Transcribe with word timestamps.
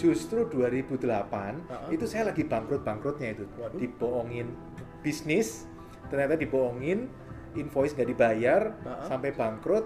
Justru 0.00 0.48
2008 0.48 0.96
Uh-uh. 1.04 1.92
itu 1.92 2.08
saya 2.08 2.32
lagi 2.32 2.40
bangkrut-bangkrutnya 2.48 3.36
itu. 3.36 3.44
Waduh. 3.60 3.76
Dibohongin 3.76 4.48
bisnis, 5.04 5.68
ternyata 6.08 6.40
dibohongin, 6.40 7.12
invoice 7.52 7.92
nggak 7.92 8.08
dibayar 8.08 8.72
Uh-uh. 8.80 9.04
sampai 9.12 9.36
bangkrut. 9.36 9.84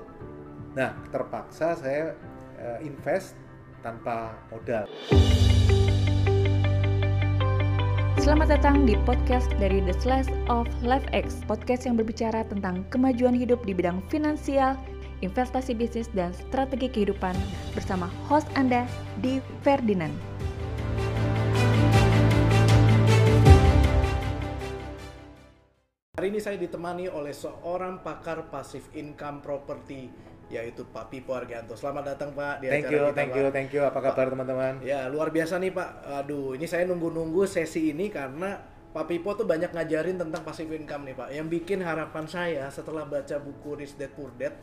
Nah, 0.79 0.95
terpaksa 1.11 1.75
saya 1.75 2.15
eh, 2.63 2.87
invest 2.87 3.35
tanpa 3.83 4.39
modal. 4.55 4.87
Selamat 8.23 8.57
datang 8.57 8.87
di 8.87 8.95
podcast 9.03 9.51
dari 9.59 9.83
The 9.83 9.99
Slice 9.99 10.31
of 10.47 10.71
Life 10.87 11.05
X, 11.11 11.43
podcast 11.45 11.91
yang 11.91 11.99
berbicara 11.99 12.47
tentang 12.47 12.87
kemajuan 12.89 13.35
hidup 13.35 13.67
di 13.67 13.75
bidang 13.75 14.01
finansial, 14.09 14.79
investasi 15.25 15.73
bisnis, 15.73 16.13
dan 16.13 16.37
strategi 16.37 16.93
kehidupan 16.93 17.33
bersama 17.73 18.13
host 18.29 18.47
Anda, 18.53 18.85
Di 19.25 19.41
Ferdinand. 19.65 20.13
Hari 26.15 26.31
ini 26.31 26.39
saya 26.39 26.57
ditemani 26.61 27.11
oleh 27.11 27.35
seorang 27.35 28.05
pakar 28.05 28.47
pasif 28.49 28.87
income 28.95 29.43
property 29.43 30.09
yaitu 30.53 30.85
Pak 30.87 31.11
Pipo 31.11 31.33
Argianto. 31.35 31.75
Selamat 31.75 32.15
datang 32.15 32.37
Pak 32.37 32.63
di 32.63 32.69
Thank 32.69 32.87
acara 32.87 32.93
you, 32.93 33.01
kita, 33.01 33.17
thank 33.17 33.31
Pak. 33.33 33.37
you, 33.37 33.47
thank 33.51 33.71
you. 33.75 33.83
Apa 33.83 33.99
kabar 33.99 34.27
teman-teman? 34.31 34.79
Ya 34.85 35.09
luar 35.09 35.33
biasa 35.33 35.57
nih 35.59 35.73
Pak. 35.73 35.91
Aduh 36.23 36.55
ini 36.55 36.69
saya 36.69 36.85
nunggu-nunggu 36.87 37.49
sesi 37.49 37.91
ini 37.91 38.13
karena 38.13 38.61
Pak 38.95 39.11
Pipo 39.11 39.35
tuh 39.35 39.43
banyak 39.43 39.75
ngajarin 39.75 40.21
tentang 40.21 40.47
passive 40.47 40.71
income 40.77 41.09
nih 41.09 41.17
Pak. 41.19 41.29
Yang 41.35 41.47
bikin 41.61 41.81
harapan 41.83 42.25
saya 42.31 42.71
setelah 42.71 43.03
baca 43.09 43.37
buku 43.43 43.83
Rich 43.83 43.99
Dad 43.99 44.15
Poor 44.15 44.31
Dad 44.39 44.55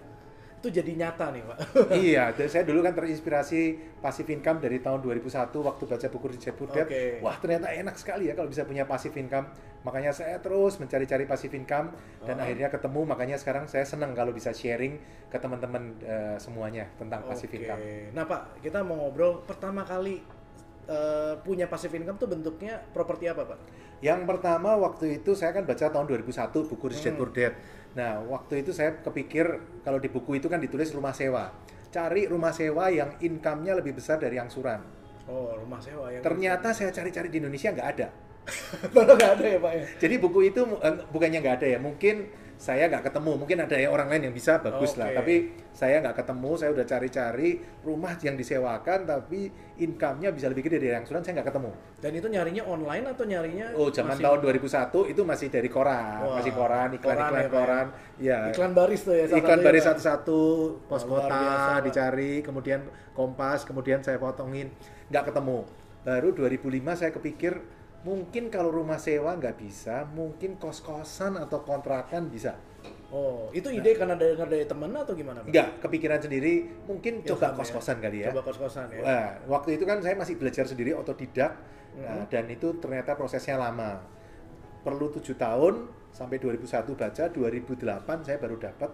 itu 0.61 0.69
jadi 0.69 0.93
nyata 0.93 1.33
nih 1.33 1.41
Pak. 1.41 1.57
iya, 2.05 2.29
saya 2.45 2.61
dulu 2.61 2.85
kan 2.85 2.93
terinspirasi 2.93 3.61
passive 3.97 4.29
income 4.29 4.61
dari 4.61 4.77
tahun 4.77 5.01
2001 5.01 5.49
waktu 5.49 5.83
baca 5.89 6.07
buku 6.13 6.25
Rich 6.29 6.45
Dad 6.45 6.53
Poor 6.53 6.69
Dad. 6.69 6.85
Oke. 6.85 7.17
Wah, 7.25 7.33
ternyata 7.41 7.73
enak 7.73 7.97
sekali 7.97 8.29
ya 8.29 8.37
kalau 8.37 8.45
bisa 8.45 8.61
punya 8.61 8.85
passive 8.85 9.17
income. 9.17 9.49
Makanya 9.81 10.13
saya 10.13 10.37
terus 10.37 10.77
mencari-cari 10.77 11.25
passive 11.25 11.57
income 11.57 11.89
dan 12.21 12.37
Oh. 12.37 12.45
akhirnya 12.45 12.69
ketemu. 12.69 13.01
Makanya 13.09 13.41
sekarang 13.41 13.65
saya 13.65 13.81
senang 13.89 14.13
kalau 14.13 14.29
bisa 14.29 14.53
sharing 14.53 15.01
ke 15.33 15.37
teman-teman 15.41 15.97
eh, 16.05 16.37
semuanya 16.37 16.85
tentang 17.01 17.25
passive 17.25 17.49
Oke. 17.49 17.57
income. 17.65 17.81
Nah 18.13 18.23
Pak, 18.29 18.61
kita 18.61 18.85
mau 18.85 19.01
ngobrol 19.01 19.41
pertama 19.41 19.81
kali 19.81 20.21
eh, 20.91 21.33
punya 21.39 21.71
passive 21.71 21.95
income 21.95 22.19
tuh 22.19 22.27
bentuknya 22.27 22.83
properti 22.91 23.31
apa 23.31 23.47
Pak? 23.47 23.59
Yang 24.03 24.27
pertama 24.27 24.75
waktu 24.75 25.23
itu 25.23 25.31
saya 25.37 25.55
kan 25.55 25.63
baca 25.63 25.87
tahun 25.87 26.05
2001 26.09 26.67
buku 26.67 26.85
Rich 26.91 27.01
Dad 27.07 27.13
Hmm. 27.15 27.19
Poor 27.21 27.31
Dad. 27.31 27.53
Nah, 27.91 28.23
waktu 28.27 28.63
itu 28.63 28.71
saya 28.75 28.99
kepikir 28.99 29.45
kalau 29.83 29.99
di 29.99 30.07
buku 30.11 30.39
itu 30.39 30.47
kan 30.51 30.59
ditulis 30.59 30.91
rumah 30.91 31.15
sewa. 31.15 31.53
Cari 31.91 32.27
rumah 32.27 32.55
sewa 32.55 32.87
yang 32.87 33.19
income-nya 33.19 33.75
lebih 33.75 33.95
besar 33.99 34.19
dari 34.19 34.39
angsuran. 34.39 34.79
Oh 35.29 35.53
rumah 35.53 35.77
sewa 35.79 36.09
yang 36.09 36.23
Ternyata 36.23 36.73
saya 36.73 36.89
cari-cari 36.89 37.29
di 37.29 37.37
Indonesia 37.39 37.71
nggak 37.71 37.89
ada. 37.95 38.07
baru 38.95 39.13
nggak 39.15 39.31
ada 39.37 39.45
ya 39.45 39.59
Pak 39.61 39.71
ya? 39.75 39.85
Jadi 40.01 40.15
buku 40.17 40.39
itu 40.49 40.61
eh, 40.81 40.95
bukannya 41.13 41.39
nggak 41.45 41.55
ada 41.61 41.67
ya, 41.77 41.79
mungkin 41.79 42.31
saya 42.61 42.85
nggak 42.93 43.09
ketemu, 43.09 43.41
mungkin 43.41 43.57
ada 43.57 43.73
ya 43.73 43.89
orang 43.89 44.05
lain 44.05 44.29
yang 44.29 44.35
bisa 44.37 44.61
bagus 44.61 44.93
lah. 44.93 45.09
Oke. 45.09 45.17
Tapi 45.17 45.35
saya 45.73 45.97
nggak 45.97 46.13
ketemu, 46.21 46.51
saya 46.53 46.69
udah 46.69 46.85
cari-cari 46.85 47.49
rumah 47.81 48.13
yang 48.21 48.37
disewakan 48.37 49.09
tapi 49.09 49.49
income-nya 49.81 50.29
bisa 50.29 50.45
lebih 50.45 50.69
gede 50.69 50.77
dari 50.77 50.93
angsuran, 50.93 51.25
saya 51.25 51.41
nggak 51.41 51.49
ketemu. 51.49 51.73
Dan 51.97 52.11
itu 52.13 52.27
nyarinya 52.29 52.63
online 52.69 53.05
atau 53.09 53.25
nyarinya 53.25 53.73
Oh, 53.73 53.89
zaman 53.89 54.13
masih- 54.13 54.25
tahun 54.29 54.39
2001 54.45 55.09
itu 55.09 55.21
masih 55.25 55.47
dari 55.49 55.69
koran, 55.73 56.21
Wah, 56.21 56.37
masih 56.37 56.53
koran, 56.53 56.87
iklan-iklan 56.93 57.01
koran 57.01 57.33
ya, 57.33 57.41
Pak, 57.41 57.49
koran. 57.49 57.85
Ya. 58.21 58.39
iklan 58.53 58.71
baris 58.77 59.01
tuh 59.01 59.13
ya 59.17 59.25
salah 59.25 59.39
Iklan 59.41 59.49
satunya, 59.57 59.65
baris 59.65 59.83
satu-satu, 59.89 60.41
pos 60.85 61.03
kota 61.09 61.41
dicari, 61.81 62.33
kemudian 62.45 62.85
kompas, 63.17 63.65
kemudian 63.65 64.05
saya 64.05 64.21
potongin, 64.21 64.69
nggak 65.09 65.33
ketemu. 65.33 65.65
Baru 66.05 66.29
2005 66.29 66.93
saya 66.93 67.09
kepikir 67.09 67.57
mungkin 68.01 68.49
kalau 68.49 68.73
rumah 68.73 68.97
sewa 68.97 69.37
nggak 69.37 69.57
bisa, 69.61 70.09
mungkin 70.11 70.57
kos-kosan 70.57 71.37
atau 71.37 71.61
kontrakan 71.61 72.27
bisa. 72.27 72.57
Oh, 73.11 73.51
itu 73.51 73.67
ide 73.69 73.93
karena 73.93 74.15
dengar 74.15 74.47
dari 74.47 74.63
temen 74.65 74.89
atau 74.95 75.13
gimana? 75.13 75.43
Pak? 75.43 75.51
Nggak, 75.51 75.69
kepikiran 75.83 76.19
sendiri, 76.23 76.65
mungkin 76.87 77.21
Ilham 77.21 77.29
coba 77.35 77.51
ya. 77.51 77.57
kos-kosan 77.59 77.97
kali 77.99 78.17
ya. 78.23 78.29
Coba 78.31 78.41
kos-kosan 78.47 78.87
ya. 78.89 79.01
Wah, 79.03 79.29
waktu 79.59 79.75
itu 79.77 79.83
kan 79.83 79.99
saya 79.99 80.15
masih 80.15 80.39
belajar 80.39 80.63
sendiri 80.65 80.95
otodidak, 80.95 81.59
nah, 81.99 82.23
Mhm. 82.23 82.31
dan 82.31 82.45
itu 82.49 82.67
ternyata 82.79 83.13
prosesnya 83.19 83.59
lama. 83.59 83.99
Perlu 84.81 85.11
tujuh 85.13 85.35
tahun 85.37 85.91
sampai 86.09 86.39
2001 86.41 86.95
baca, 86.97 87.29
2008 87.29 88.23
saya 88.25 88.39
baru 88.41 88.57
dapat 88.57 88.89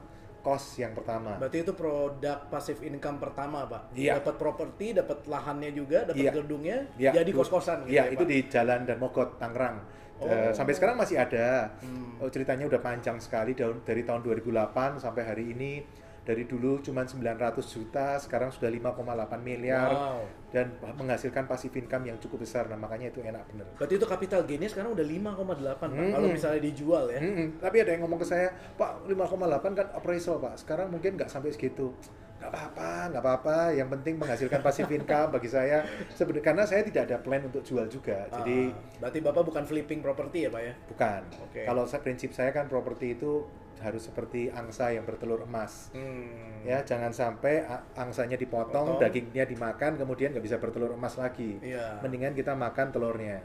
kos 0.48 0.80
yang 0.80 0.96
pertama. 0.96 1.36
Berarti 1.36 1.60
itu 1.60 1.76
produk 1.76 2.40
passive 2.48 2.80
income 2.88 3.20
pertama, 3.20 3.68
Pak. 3.68 3.92
Iya. 3.92 4.24
Dapat 4.24 4.36
properti, 4.40 4.96
dapat 4.96 5.28
lahannya 5.28 5.76
juga, 5.76 6.08
dapat 6.08 6.24
Iya. 6.24 6.32
gedungnya, 6.32 6.78
Iya, 6.96 7.12
jadi 7.20 7.30
kos-kosan 7.36 7.84
gitu 7.84 7.92
Iya, 7.92 8.04
ya, 8.08 8.14
itu 8.16 8.24
Pak? 8.24 8.32
di 8.32 8.38
Jalan 8.48 8.82
dan 8.88 8.98
Mogot, 9.04 9.30
Tangerang. 9.36 9.78
Oh. 10.18 10.26
Eh, 10.32 10.50
sampai 10.56 10.74
sekarang 10.74 10.96
masih 10.96 11.20
ada. 11.20 11.76
Hmm. 11.84 12.24
Oh, 12.24 12.32
ceritanya 12.32 12.64
udah 12.66 12.80
panjang 12.80 13.20
sekali 13.20 13.54
dari 13.60 14.02
tahun 14.08 14.24
2008 14.24 15.04
sampai 15.04 15.22
hari 15.28 15.52
ini. 15.52 15.84
Dari 16.28 16.44
dulu 16.44 16.84
cuma 16.84 17.08
900 17.08 17.56
juta, 17.64 18.20
sekarang 18.20 18.52
sudah 18.52 18.68
5,8 18.68 19.40
miliar 19.40 19.88
Wow. 19.88 20.28
dan 20.52 20.76
menghasilkan 21.00 21.48
passive 21.48 21.72
income 21.80 22.12
yang 22.12 22.20
cukup 22.20 22.44
besar. 22.44 22.68
Nah, 22.68 22.76
makanya 22.76 23.08
itu 23.08 23.24
enak 23.24 23.48
bener. 23.48 23.64
Berarti 23.80 23.96
itu 23.96 24.04
capital 24.04 24.44
gainnya 24.44 24.68
sekarang 24.68 24.92
udah 24.92 25.08
5,8 25.08 25.88
Pak. 25.88 25.88
Hmm. 25.88 26.12
Kalau 26.12 26.28
misalnya 26.28 26.60
dijual 26.60 27.08
ya. 27.08 27.24
Mm-mm. 27.24 27.64
Tapi 27.64 27.76
ada 27.80 27.96
yang 27.96 28.04
ngomong 28.04 28.20
ke 28.20 28.28
saya, 28.28 28.52
Pak 28.76 29.08
5,8 29.08 29.72
kan 29.72 29.88
appraisal 29.96 30.36
Pak, 30.44 30.60
sekarang 30.68 30.92
mungkin 30.92 31.16
nggak 31.16 31.32
sampai 31.32 31.56
segitu. 31.56 31.96
Nggak 32.38 32.50
apa-apa, 32.50 32.90
nggak 33.10 33.24
apa-apa. 33.24 33.58
Yang 33.74 33.90
penting 33.98 34.14
menghasilkan 34.18 34.60
passive 34.62 34.92
income 34.94 35.30
bagi 35.34 35.50
saya. 35.50 35.82
Sebenarnya 36.14 36.46
karena 36.46 36.64
saya 36.64 36.82
tidak 36.82 37.10
ada 37.10 37.18
plan 37.18 37.42
untuk 37.42 37.62
jual 37.62 37.86
juga. 37.88 38.30
Jadi 38.32 38.70
Ah, 38.70 39.00
berarti 39.02 39.20
Bapak 39.20 39.44
bukan 39.44 39.64
flipping 39.66 40.00
properti 40.00 40.46
ya, 40.46 40.50
Pak 40.50 40.62
ya? 40.62 40.74
bukan. 40.88 41.22
Oke. 41.44 41.62
Kalau 41.66 41.84
saya- 41.84 42.04
prinsip 42.06 42.32
saya 42.32 42.54
kan 42.54 42.70
properti 42.70 43.18
itu 43.18 43.44
harus 43.78 44.06
seperti 44.06 44.50
angsa 44.50 44.90
yang 44.90 45.02
bertelur 45.02 45.44
emas. 45.44 45.90
Hmm. 45.94 46.62
Ya, 46.62 46.82
jangan 46.82 47.10
sampai 47.10 47.62
angsanya 47.94 48.34
dipotong, 48.34 48.98
Potong. 48.98 49.02
dagingnya 49.02 49.46
dimakan, 49.46 49.98
kemudian 49.98 50.34
nggak 50.34 50.42
bisa 50.42 50.58
bertelur 50.58 50.94
emas 50.94 51.14
lagi. 51.14 51.62
Iya. 51.62 52.02
Mendingan 52.02 52.34
kita 52.34 52.54
makan 52.54 52.90
telurnya. 52.90 53.38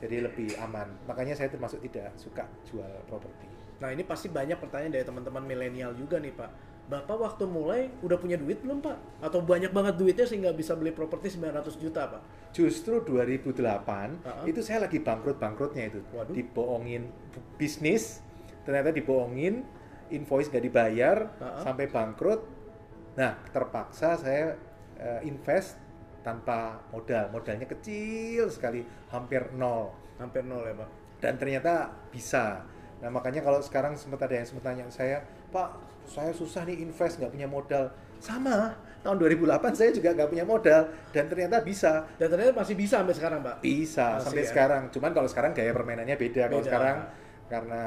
Jadi 0.00 0.16
lebih 0.24 0.56
aman. 0.58 0.88
Makanya 1.04 1.36
saya 1.36 1.48
termasuk 1.48 1.80
tidak 1.82 2.08
suka 2.16 2.48
jual 2.64 2.88
properti. 3.04 3.44
Nah, 3.80 3.92
ini 3.92 4.00
pasti 4.00 4.28
banyak 4.28 4.56
pertanyaan 4.56 4.92
dari 4.92 5.04
teman-teman 5.04 5.40
milenial 5.40 5.92
juga 5.92 6.16
nih, 6.16 6.32
Pak. 6.32 6.50
Bapak 6.86 7.16
waktu 7.22 7.44
mulai 7.46 7.92
udah 8.02 8.18
punya 8.18 8.34
duit 8.40 8.62
belum, 8.64 8.82
Pak? 8.82 9.22
Atau 9.22 9.44
banyak 9.44 9.70
banget 9.70 9.94
duitnya 9.94 10.26
sehingga 10.26 10.50
bisa 10.50 10.74
beli 10.74 10.90
properti 10.90 11.30
900 11.30 11.78
juta, 11.78 12.06
Pak? 12.08 12.22
Justru 12.50 13.04
2008 13.06 13.54
Uh-uh. 13.60 14.46
itu 14.50 14.60
saya 14.64 14.88
lagi 14.88 14.98
bangkrut-bangkrutnya 14.98 15.84
itu. 15.86 16.00
Waduh. 16.10 16.34
Dibohongin 16.34 17.06
bisnis, 17.54 18.24
ternyata 18.66 18.90
dibohongin, 18.90 19.62
invoice 20.10 20.50
nggak 20.50 20.64
dibayar 20.66 21.16
Uh-uh. 21.38 21.62
sampai 21.62 21.86
bangkrut. 21.86 22.42
Nah, 23.14 23.38
terpaksa 23.54 24.18
saya 24.18 24.58
eh, 24.98 25.20
invest 25.26 25.78
tanpa 26.20 26.82
modal. 26.92 27.32
Modalnya 27.32 27.70
kecil 27.70 28.50
sekali, 28.52 28.84
hampir 29.14 29.50
nol. 29.56 29.94
Hampir 30.20 30.44
nol 30.44 30.66
ya, 30.66 30.74
Pak? 30.76 30.90
Dan 31.20 31.34
ternyata 31.36 31.88
bisa. 32.12 32.64
Nah, 33.00 33.08
makanya 33.08 33.40
kalau 33.40 33.60
sekarang 33.64 33.96
sempat 33.96 34.28
ada 34.28 34.36
yang 34.36 34.46
sempat 34.48 34.64
tanya 34.72 34.84
saya, 34.92 35.24
"Pak, 35.48 35.99
saya 36.10 36.34
susah 36.34 36.66
nih 36.66 36.82
invest, 36.82 37.22
nggak 37.22 37.30
punya 37.30 37.46
modal." 37.46 37.94
Sama, 38.20 38.74
tahun 39.00 39.16
2008 39.16 39.72
saya 39.72 39.90
juga 39.96 40.12
nggak 40.12 40.28
punya 40.28 40.44
modal 40.44 40.82
dan 41.08 41.24
ternyata 41.30 41.64
bisa. 41.64 42.04
Dan 42.20 42.28
ternyata 42.28 42.52
masih 42.52 42.76
bisa 42.76 43.00
sampai 43.00 43.16
sekarang, 43.16 43.40
Pak? 43.40 43.56
Bisa 43.64 44.18
Masih 44.18 44.24
sampai 44.28 44.42
ya? 44.44 44.48
sekarang. 44.52 44.82
Cuman 44.92 45.10
kalau 45.16 45.28
sekarang 45.30 45.50
gaya 45.56 45.72
permainannya 45.72 46.16
beda. 46.20 46.52
Kalau 46.52 46.60
Beda. 46.60 46.68
sekarang 46.68 46.96
karena 47.50 47.82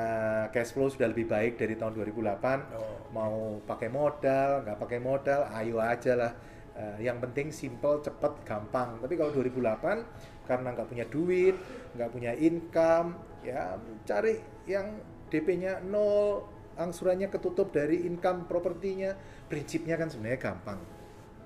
cash 0.52 0.76
flow 0.76 0.92
sudah 0.92 1.08
lebih 1.08 1.24
baik 1.30 1.56
dari 1.56 1.80
tahun 1.80 1.94
2008, 1.96 2.60
Oh. 2.76 3.00
mau 3.16 3.36
pakai 3.64 3.88
modal, 3.88 4.66
nggak 4.68 4.76
pakai 4.82 5.00
modal, 5.00 5.48
ayo 5.56 5.80
aja 5.80 6.14
lah. 6.20 6.34
Eh, 6.74 7.06
yang 7.06 7.22
penting 7.22 7.54
simple, 7.54 8.02
cepet, 8.02 8.44
gampang. 8.44 8.98
Tapi 8.98 9.14
kalau 9.14 9.30
2008 9.32 10.04
karena 10.44 10.74
nggak 10.74 10.90
punya 10.90 11.06
duit, 11.06 11.54
nggak 11.94 12.10
punya 12.10 12.34
income, 12.34 13.14
ya 13.46 13.78
cari 14.04 14.42
yang 14.66 14.98
DP-nya 15.30 15.86
nol, 15.86 16.44
angsurannya 16.75 17.28
ketutup 17.28 17.70
dari 17.70 18.04
income 18.04 18.46
propertinya. 18.46 19.14
Prinsipnya 19.46 19.96
kan 19.96 20.08
sebenarnya 20.08 20.40
gampang. 20.40 20.80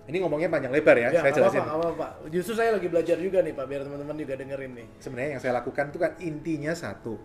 Ini 0.07 0.24
ngomongnya 0.24 0.47
panjang 0.47 0.71
lebar 0.71 0.95
ya, 0.95 1.12
Ya, 1.12 1.19
saya 1.19 1.35
jelasin. 1.35 1.59
apa-apa, 1.59 1.68
nggak 1.68 1.95
apa-apa. 2.00 2.07
Justru 2.31 2.53
saya 2.56 2.71
lagi 2.71 2.88
belajar 2.88 3.19
juga 3.19 3.44
nih, 3.44 3.51
Pak, 3.51 3.65
biar 3.68 3.81
teman-teman 3.83 4.15
juga 4.15 4.33
dengerin 4.35 4.71
nih. 4.71 4.88
sebenarnya 5.03 5.29
yang 5.35 5.41
saya 5.44 5.53
lakukan 5.59 5.85
itu 5.91 6.00
kan 6.00 6.12
intinya 6.24 6.71
satu 6.71 7.19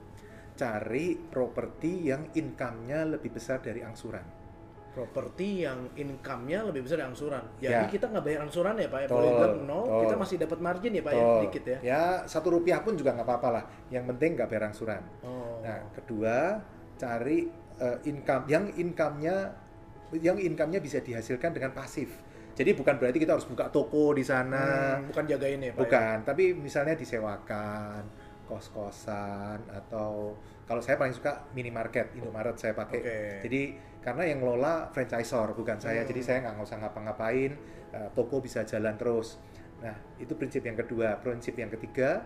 cari 0.53 1.15
properti 1.17 2.11
yang 2.11 2.27
income-nya 2.33 3.07
lebih 3.09 3.33
besar 3.33 3.59
dari 3.59 3.81
angsuran 3.81 4.23
Properti 4.93 5.65
yang 5.65 5.89
income-nya 5.97 6.69
lebih 6.69 6.85
besar 6.85 7.01
dari 7.01 7.09
angsuran. 7.09 7.41
Jadi 7.57 7.73
Ya. 7.73 7.89
kita 7.89 8.13
nggak 8.13 8.25
bayar 8.29 8.41
angsuran 8.45 8.77
ya, 8.77 8.93
Pak? 8.93 8.99
Ya? 9.01 9.07
Betul, 9.09 9.17
Boleh 9.17 9.33
bilang 9.33 9.57
nol, 9.65 9.85
kita 10.05 10.15
masih 10.21 10.37
dapat 10.37 10.59
margin 10.61 10.93
ya, 10.93 11.01
Pak? 11.01 11.13
Ya? 11.13 11.17
Betul. 11.17 11.41
Dikit 11.41 11.65
ya. 11.65 11.79
ya 11.81 12.03
satu 12.29 12.49
rupiah 12.53 12.79
pun 12.85 12.93
juga 12.93 13.17
nggak 13.17 13.25
apa-apa 13.25 13.49
lah 13.49 13.65
yang 13.89 14.05
penting 14.05 14.37
nggak 14.37 14.49
bayar 14.53 14.69
angsuran 14.69 15.01
Oh. 15.25 15.65
nah 15.65 15.81
kedua 15.97 16.61
cari 16.99 17.49
eh, 17.83 17.99
income 18.07 18.45
yang 18.47 18.65
income-nya 18.71 19.37
yang 20.15 20.39
income-nya 20.39 20.79
bisa 20.79 21.03
dihasilkan 21.03 21.51
dengan 21.51 21.75
pasif 21.75 22.23
Jadi 22.53 22.77
bukan 22.77 23.01
berarti 23.01 23.17
kita 23.17 23.33
harus 23.33 23.49
buka 23.49 23.73
toko 23.73 24.13
di 24.13 24.21
sana. 24.21 25.01
Hmm, 25.01 25.09
bukan 25.09 25.25
jagain 25.25 25.57
ya, 25.57 25.73
Pak. 25.73 25.73
ya? 25.73 25.81
Bukan, 25.81 26.17
tapi 26.21 26.45
misalnya 26.53 26.93
disewakan, 26.93 28.05
kos-kosan 28.45 29.57
atau 29.73 30.37
kalau 30.69 30.85
saya 30.85 31.01
paling 31.01 31.17
suka 31.17 31.49
minimarket, 31.57 32.13
Indomaret 32.13 32.61
saya 32.61 32.77
pakai. 32.77 32.99
Oke. 33.01 33.19
Jadi 33.49 33.63
karena 34.05 34.29
yang 34.29 34.45
ngelola 34.45 34.93
franchisor 34.93 35.57
bukan 35.57 35.81
saya, 35.81 36.05
Hmm. 36.05 36.13
jadi 36.13 36.21
saya 36.21 36.39
nggak 36.45 36.61
usah 36.61 36.77
ngapa-ngapain, 36.85 37.57
eh, 37.97 38.09
toko 38.13 38.45
bisa 38.45 38.69
jalan 38.69 39.01
terus. 39.01 39.41
Nah 39.81 39.97
itu 40.21 40.37
prinsip 40.37 40.61
yang 40.61 40.77
kedua. 40.77 41.25
Prinsip 41.25 41.57
yang 41.57 41.73
ketiga 41.73 42.21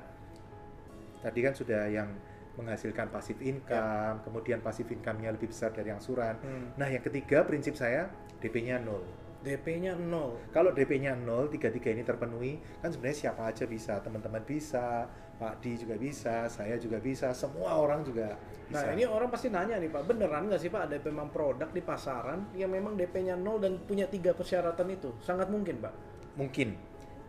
tadi 1.23 1.39
kan 1.39 1.55
sudah 1.55 1.87
yang 1.87 2.11
menghasilkan 2.57 3.13
pasif 3.13 3.37
income, 3.45 4.25
kemudian 4.25 4.65
pasif 4.65 4.89
income-nya 4.89 5.33
lebih 5.33 5.53
besar 5.53 5.71
dari 5.77 5.93
angsuran. 5.93 6.41
Hmm. 6.41 6.67
Nah 6.81 6.89
yang 6.89 7.05
ketiga 7.05 7.45
prinsip 7.45 7.77
saya 7.77 8.09
DP-nya 8.41 8.81
nol. 8.81 9.05
DP-nya 9.45 9.95
nol. 9.95 10.41
Kalau 10.51 10.75
DP-nya 10.75 11.15
nol, 11.15 11.47
tiga-tiga 11.47 11.95
ini 11.95 12.03
terpenuhi, 12.03 12.59
kan 12.83 12.91
sebenarnya 12.91 13.31
siapa 13.31 13.47
aja 13.47 13.63
bisa, 13.69 14.03
teman-teman 14.03 14.43
bisa, 14.43 15.07
Pak 15.37 15.61
Di 15.61 15.77
juga 15.77 16.01
bisa, 16.01 16.49
saya 16.49 16.81
juga 16.81 16.97
bisa, 16.97 17.31
semua 17.37 17.77
orang 17.77 18.01
juga 18.03 18.35
bisa. 18.67 18.83
Nah 18.83 18.97
ini 18.97 19.05
orang 19.05 19.29
pasti 19.29 19.53
nanya 19.53 19.77
nih 19.77 19.93
Pak, 19.93 20.03
beneran 20.09 20.49
nggak 20.49 20.61
sih 20.65 20.73
Pak 20.73 20.83
ada 20.89 20.97
memang 20.99 21.29
produk 21.29 21.69
di 21.71 21.85
pasaran 21.85 22.51
yang 22.57 22.73
memang 22.73 22.97
DP-nya 22.97 23.37
nol 23.37 23.61
dan 23.61 23.79
punya 23.85 24.09
tiga 24.09 24.33
persyaratan 24.33 24.89
itu? 24.91 25.13
Sangat 25.21 25.47
mungkin 25.53 25.79
Pak. 25.79 25.95
mungkin 26.37 26.77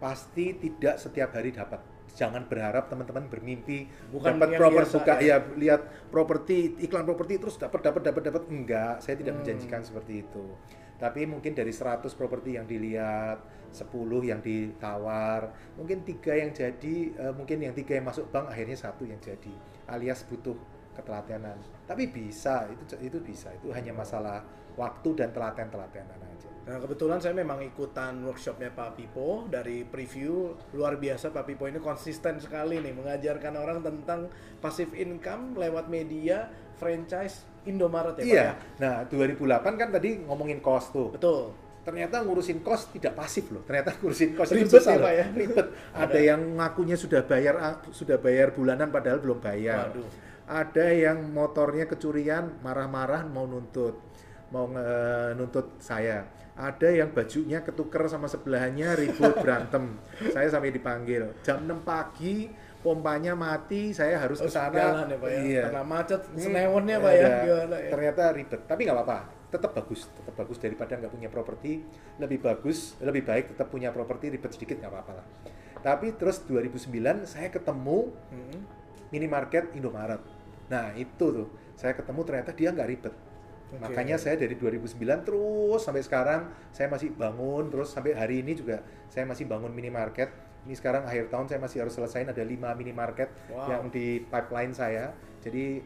pasti 0.04 0.52
tidak 0.60 1.00
setiap 1.00 1.32
hari 1.32 1.56
dapat. 1.56 1.80
Jangan 2.16 2.48
berharap 2.48 2.88
teman-teman 2.88 3.28
bermimpi 3.28 3.88
Bukan 4.10 4.40
dapat 4.40 4.56
yang 4.56 4.62
properti 4.62 4.90
biasa, 4.90 4.98
buka 5.00 5.14
ya. 5.20 5.28
ya 5.28 5.38
lihat 5.60 5.82
properti 6.10 6.58
iklan 6.82 7.06
properti 7.06 7.34
terus 7.38 7.56
dapat 7.60 7.80
dapat 7.84 8.02
dapat 8.10 8.22
dapat 8.32 8.44
enggak, 8.48 9.04
saya 9.04 9.16
tidak 9.20 9.38
Hmm. 9.38 9.42
menjanjikan 9.44 9.82
seperti 9.84 10.24
itu. 10.26 10.46
Tapi 10.98 11.30
mungkin 11.30 11.54
dari 11.54 11.70
100 11.70 12.18
properti 12.18 12.58
yang 12.58 12.66
dilihat, 12.66 13.38
10 13.70 14.26
yang 14.26 14.42
ditawar, 14.42 15.54
mungkin 15.78 16.02
tiga 16.02 16.34
yang 16.34 16.50
jadi, 16.50 16.96
eh, 17.14 17.34
mungkin 17.38 17.62
yang 17.62 17.78
tiga 17.78 18.02
yang 18.02 18.10
masuk 18.10 18.34
bank 18.34 18.50
akhirnya 18.50 18.74
satu 18.74 19.06
yang 19.06 19.22
jadi, 19.22 19.54
alias 19.86 20.26
butuh 20.26 20.58
ketelatenan. 20.98 21.62
Tapi 21.86 22.10
bisa, 22.10 22.66
itu 22.74 22.82
itu 22.98 23.22
bisa, 23.22 23.54
itu 23.54 23.70
hanya 23.70 23.94
masalah 23.94 24.42
waktu 24.74 25.14
dan 25.14 25.30
telaten-telatenan 25.30 26.18
aja. 26.18 26.27
Nah 26.68 26.84
kebetulan 26.84 27.24
saya 27.24 27.32
memang 27.32 27.64
ikutan 27.64 28.20
workshopnya 28.28 28.76
Pak 28.76 29.00
Pipo 29.00 29.48
dari 29.48 29.88
preview 29.88 30.52
luar 30.76 31.00
biasa 31.00 31.32
Pak 31.32 31.48
Pipo 31.48 31.64
ini 31.64 31.80
konsisten 31.80 32.44
sekali 32.44 32.84
nih 32.84 32.92
mengajarkan 32.92 33.56
orang 33.56 33.80
tentang 33.80 34.28
passive 34.60 34.92
income 35.00 35.56
lewat 35.56 35.88
media 35.88 36.52
franchise 36.76 37.48
Indomaret 37.64 38.20
ya 38.20 38.24
Pak 38.24 38.28
iya. 38.28 38.44
ya. 38.44 38.54
Nah, 38.84 38.96
2008 39.08 39.80
kan 39.80 39.90
tadi 39.96 40.10
ngomongin 40.24 40.60
cost 40.60 40.92
tuh. 40.92 41.16
Betul. 41.16 41.56
Ternyata 41.88 42.20
ngurusin 42.20 42.60
cost 42.60 42.92
tidak 42.92 43.16
pasif 43.16 43.48
loh. 43.48 43.64
Ternyata 43.64 43.96
ngurusin 44.04 44.36
cost 44.36 44.52
itu 44.52 44.68
Ribet 44.68 44.76
susah 44.76 44.96
ya. 44.96 45.04
Pak, 45.04 45.14
ya? 45.16 45.26
Ribet. 45.32 45.68
Ada 46.04 46.20
yang 46.20 46.42
ngakunya 46.60 46.96
sudah 47.00 47.24
bayar 47.24 47.56
sudah 47.96 48.20
bayar 48.20 48.52
bulanan 48.52 48.92
padahal 48.92 49.24
belum 49.24 49.40
bayar. 49.40 49.96
Waduh. 49.96 50.08
Ada 50.48 50.88
yang 50.96 51.32
motornya 51.32 51.88
kecurian, 51.92 52.60
marah-marah 52.64 53.24
mau 53.28 53.44
nuntut. 53.48 54.00
Mau 54.52 54.68
nge- 54.72 55.36
nuntut 55.36 55.80
saya. 55.80 56.24
Ada 56.58 56.90
yang 56.90 57.14
bajunya 57.14 57.62
ketuker 57.62 58.10
sama 58.10 58.26
sebelahnya 58.26 58.98
ribut 58.98 59.38
berantem. 59.46 59.94
Saya 60.34 60.50
sampai 60.50 60.74
dipanggil. 60.74 61.30
Jam 61.46 61.62
6 61.64 61.86
pagi 61.86 62.50
pompanya 62.82 63.38
mati, 63.38 63.94
saya 63.94 64.18
harus 64.18 64.42
ke 64.42 64.50
Harus 64.50 64.58
sana. 64.58 65.06
ya 65.06 65.18
Pak 65.18 65.30
ya. 65.30 65.40
Iya. 65.44 65.62
Karena 65.70 65.84
macet 65.84 66.22
Hmm, 66.26 66.40
senewonnya 66.40 66.98
Pak 66.98 67.14
ya. 67.14 67.30
Gimana 67.46 67.76
ya? 67.78 67.90
Ternyata 67.94 68.22
ribet, 68.34 68.62
tapi 68.66 68.82
nggak 68.86 68.98
apa-apa. 68.98 69.20
Tetap 69.48 69.72
bagus, 69.72 70.02
tetap 70.10 70.34
bagus 70.34 70.58
daripada 70.58 70.94
nggak 70.96 71.14
punya 71.14 71.30
properti. 71.30 71.86
Lebih 72.18 72.40
bagus, 72.42 72.98
lebih 73.00 73.22
baik 73.22 73.54
tetap 73.54 73.70
punya 73.70 73.94
properti 73.94 74.28
ribet 74.28 74.50
sedikit 74.50 74.82
nggak 74.82 74.92
apa-apa 74.92 75.14
lah. 75.14 75.26
Tapi 75.78 76.18
terus 76.18 76.42
2009 76.44 76.90
saya 77.24 77.54
ketemu 77.54 78.10
Hmm. 78.34 78.62
minimarket 79.08 79.72
Indomaret. 79.72 80.20
Nah 80.68 80.92
itu 80.98 81.22
tuh, 81.22 81.48
saya 81.78 81.94
ketemu 81.94 82.22
ternyata 82.26 82.52
dia 82.52 82.74
nggak 82.74 82.90
ribet. 82.90 83.14
Oke. 83.68 83.84
Makanya 83.84 84.16
saya 84.16 84.40
dari 84.40 84.56
2009 84.56 84.96
terus 85.22 85.84
sampai 85.84 86.00
sekarang 86.00 86.42
saya 86.72 86.88
masih 86.88 87.12
bangun 87.12 87.68
terus 87.68 87.92
sampai 87.92 88.16
hari 88.16 88.40
ini 88.40 88.56
juga 88.56 88.80
saya 89.08 89.28
masih 89.28 89.44
bangun 89.44 89.70
minimarket. 89.70 90.32
Ini 90.64 90.74
sekarang 90.74 91.04
akhir 91.04 91.28
tahun 91.28 91.48
saya 91.48 91.60
masih 91.60 91.78
harus 91.84 91.94
selesaiin 91.94 92.28
ada 92.28 92.40
5 92.40 92.48
minimarket 92.74 93.28
Wow. 93.48 93.68
yang 93.68 93.84
di 93.88 94.24
pipeline 94.24 94.72
saya. 94.72 95.12
Jadi 95.40 95.80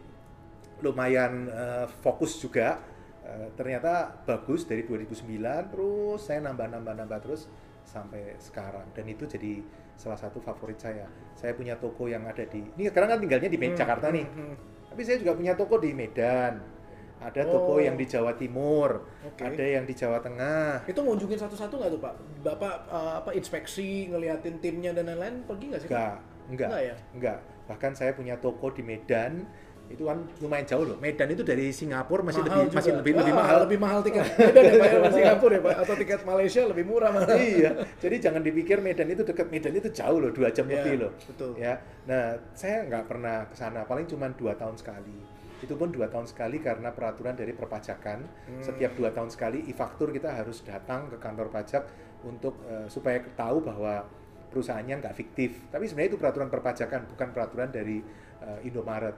lumayan 0.82 1.48
eh, 1.48 1.86
fokus 2.02 2.38
juga. 2.38 2.82
Eh, 3.22 3.50
ternyata 3.54 4.10
bagus 4.26 4.66
dari 4.66 4.82
2009 4.82 5.70
terus 5.70 6.20
saya 6.22 6.42
nambah-nambah-nambah 6.42 7.20
terus 7.22 7.46
sampai 7.82 8.34
sekarang 8.38 8.86
dan 8.94 9.06
itu 9.06 9.26
jadi 9.26 9.62
salah 9.94 10.18
satu 10.18 10.42
favorit 10.42 10.78
saya. 10.78 11.06
Saya 11.34 11.54
punya 11.54 11.78
toko 11.78 12.06
yang 12.06 12.26
ada 12.26 12.42
di 12.42 12.62
ini 12.66 12.90
sekarang 12.90 13.14
kan 13.14 13.20
tinggalnya 13.22 13.46
di 13.46 13.58
Hmm, 13.58 13.74
Jakarta 13.74 14.10
hmm, 14.10 14.16
nih. 14.18 14.26
hmm. 14.26 14.56
Tapi 14.92 15.02
saya 15.02 15.18
juga 15.18 15.34
punya 15.34 15.54
toko 15.54 15.78
di 15.78 15.94
Medan. 15.94 16.81
Ada 17.22 17.46
toko 17.46 17.78
Oh. 17.78 17.80
yang 17.80 17.94
di 17.94 18.04
Jawa 18.04 18.34
Timur, 18.34 19.06
Oke. 19.22 19.46
ada 19.46 19.62
yang 19.62 19.86
di 19.86 19.94
Jawa 19.94 20.18
Tengah. 20.18 20.84
Itu 20.84 21.00
ngunjungin 21.00 21.38
satu-satu 21.38 21.74
nggak 21.76 21.92
tuh 21.92 22.02
Pak? 22.02 22.14
Bapak 22.42 22.76
eh, 22.90 23.14
apa 23.18 23.30
inspeksi 23.32 24.10
ngeliatin 24.10 24.58
timnya 24.58 24.90
dan 24.90 25.06
lain-lain 25.06 25.46
pergi 25.46 25.66
nggak 25.70 25.82
sih? 25.82 25.88
Pak? 25.88 25.94
Enggak, 25.94 26.16
enggak, 26.50 26.68
Enggak 26.68 26.82
ya? 26.82 26.96
enggak. 27.14 27.38
Bahkan 27.70 27.92
saya 27.94 28.12
punya 28.12 28.36
toko 28.36 28.68
di 28.70 28.82
Medan. 28.82 29.46
Itu 29.86 30.08
kan 30.08 30.24
lumayan 30.40 30.64
jauh 30.64 30.88
loh. 30.88 30.96
Medan 30.98 31.28
itu 31.30 31.44
dari 31.44 31.68
Singapura 31.68 32.24
masih 32.24 32.40
Mahal 32.42 32.48
lebih 32.58 32.64
juga. 32.66 32.78
masih 32.80 32.92
lebih 32.96 33.12
lebih 33.14 33.34
Ah, 33.34 33.38
mahal. 33.38 33.58
Lebih 33.68 33.78
mahal 33.78 34.00
tiket. 34.00 34.24
Medan 34.40 34.64
ya 34.64 34.72
Pak 34.72 34.88
ya, 34.88 35.12
Singapura 35.12 35.52
ya 35.52 35.62
Pak 35.62 35.76
atau 35.78 35.96
tiket 35.96 36.22
Malaysia 36.24 36.62
lebih 36.64 36.84
murah 36.88 37.10
malah. 37.12 37.36
iya. 37.36 37.72
Jadi 38.00 38.16
jangan 38.18 38.40
dipikir 38.42 38.78
Medan 38.80 39.08
itu 39.08 39.22
dekat. 39.22 39.52
Medan 39.52 39.76
itu 39.76 39.92
jauh 39.92 40.18
loh, 40.18 40.32
dua 40.32 40.48
jam 40.50 40.64
Iya, 40.66 40.80
lebih 40.80 40.94
loh. 40.98 41.12
betul. 41.22 41.52
Ya. 41.54 41.74
Nah, 42.08 42.24
saya 42.52 42.88
nggak 42.88 43.04
pernah 43.06 43.44
ke 43.46 43.54
sana. 43.54 43.84
Paling 43.84 44.08
cuma 44.08 44.32
dua 44.32 44.56
tahun 44.56 44.74
sekali. 44.74 45.20
Itu 45.62 45.78
pun 45.78 45.94
dua 45.94 46.10
tahun 46.10 46.26
sekali 46.26 46.60
karena 46.60 46.90
peraturan 46.92 47.38
dari 47.38 47.54
perpajakan. 47.54 48.20
Hmm. 48.26 48.62
Setiap 48.62 48.98
dua 48.98 49.14
tahun 49.14 49.30
sekali 49.30 49.70
e-faktur 49.70 50.10
kita 50.12 50.34
harus 50.34 50.66
datang 50.66 51.08
ke 51.08 51.18
kantor 51.22 51.54
pajak 51.54 51.86
untuk 52.26 52.60
eh, 52.66 52.90
supaya 52.90 53.22
tahu 53.34 53.62
bahwa 53.62 54.06
perusahaannya 54.52 55.00
nggak 55.00 55.16
fiktif. 55.16 55.70
Tapi 55.72 55.88
sebenarnya 55.88 56.18
itu 56.18 56.20
peraturan 56.20 56.50
perpajakan, 56.52 57.08
bukan 57.14 57.28
peraturan 57.32 57.70
dari 57.70 58.02
eh, 58.42 58.68
Indomaret. 58.68 59.16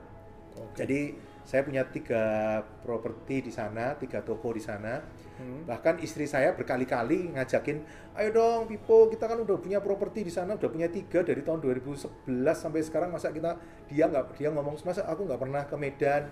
Jadi 0.78 1.33
saya 1.44 1.62
punya 1.62 1.84
tiga 1.88 2.24
properti 2.82 3.44
di 3.48 3.52
sana, 3.52 3.94
tiga 4.00 4.24
toko 4.24 4.52
di 4.52 4.64
sana. 4.64 5.04
Hmm. 5.34 5.66
Bahkan 5.66 6.00
istri 6.00 6.24
saya 6.24 6.54
berkali-kali 6.54 7.34
ngajakin, 7.34 7.78
ayo 8.16 8.30
dong 8.32 8.70
Pipo, 8.70 9.10
kita 9.10 9.26
kan 9.26 9.36
udah 9.42 9.58
punya 9.58 9.82
properti 9.82 10.22
di 10.22 10.30
sana, 10.30 10.56
udah 10.56 10.70
punya 10.70 10.88
tiga 10.88 11.26
dari 11.26 11.42
tahun 11.42 11.60
2011 11.60 12.06
sampai 12.54 12.82
sekarang 12.86 13.10
masa 13.10 13.34
kita 13.34 13.58
dia 13.90 14.06
nggak 14.06 14.38
dia 14.38 14.54
ngomong 14.54 14.78
masa 14.82 15.04
aku 15.04 15.26
nggak 15.26 15.42
pernah 15.42 15.62
ke 15.66 15.76
Medan. 15.76 16.24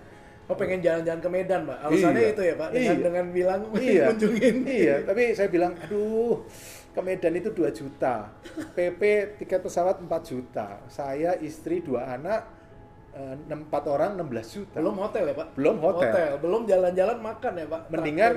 Oh 0.49 0.57
pengen 0.57 0.83
jalan-jalan 0.83 1.21
ke 1.21 1.29
Medan 1.31 1.61
Pak? 1.63 1.77
Alasannya 1.81 2.21
Iya. 2.21 2.33
itu 2.33 2.41
ya 2.43 2.55
Pak? 2.59 2.69
Dengan, 2.73 2.83
Iya. 2.83 3.03
dengan 3.03 3.25
bilang 3.31 3.61
iya, 3.79 4.05
kunjungin. 4.11 4.55
iya. 4.67 4.95
Tapi 5.05 5.23
saya 5.31 5.47
bilang, 5.47 5.71
aduh, 5.79 6.43
ke 6.91 6.99
Medan 6.99 7.33
itu 7.39 7.49
2 7.55 7.71
juta, 7.71 8.27
PP 8.75 9.01
tiket 9.39 9.61
pesawat 9.63 9.97
4 9.97 10.11
juta, 10.27 10.77
saya 10.91 11.39
istri 11.39 11.79
dua 11.79 12.03
anak 12.05 12.43
empat 13.11 13.83
orang 13.91 14.15
16 14.15 14.55
juta. 14.55 14.75
Belum 14.79 14.95
hotel 14.95 15.23
ya 15.27 15.35
Pak? 15.35 15.47
Belum 15.59 15.75
hotel. 15.83 16.39
Belum 16.39 16.63
jalan-jalan 16.63 17.17
makan 17.19 17.53
ya 17.59 17.67
Pak? 17.67 17.81
Mendingan 17.91 18.33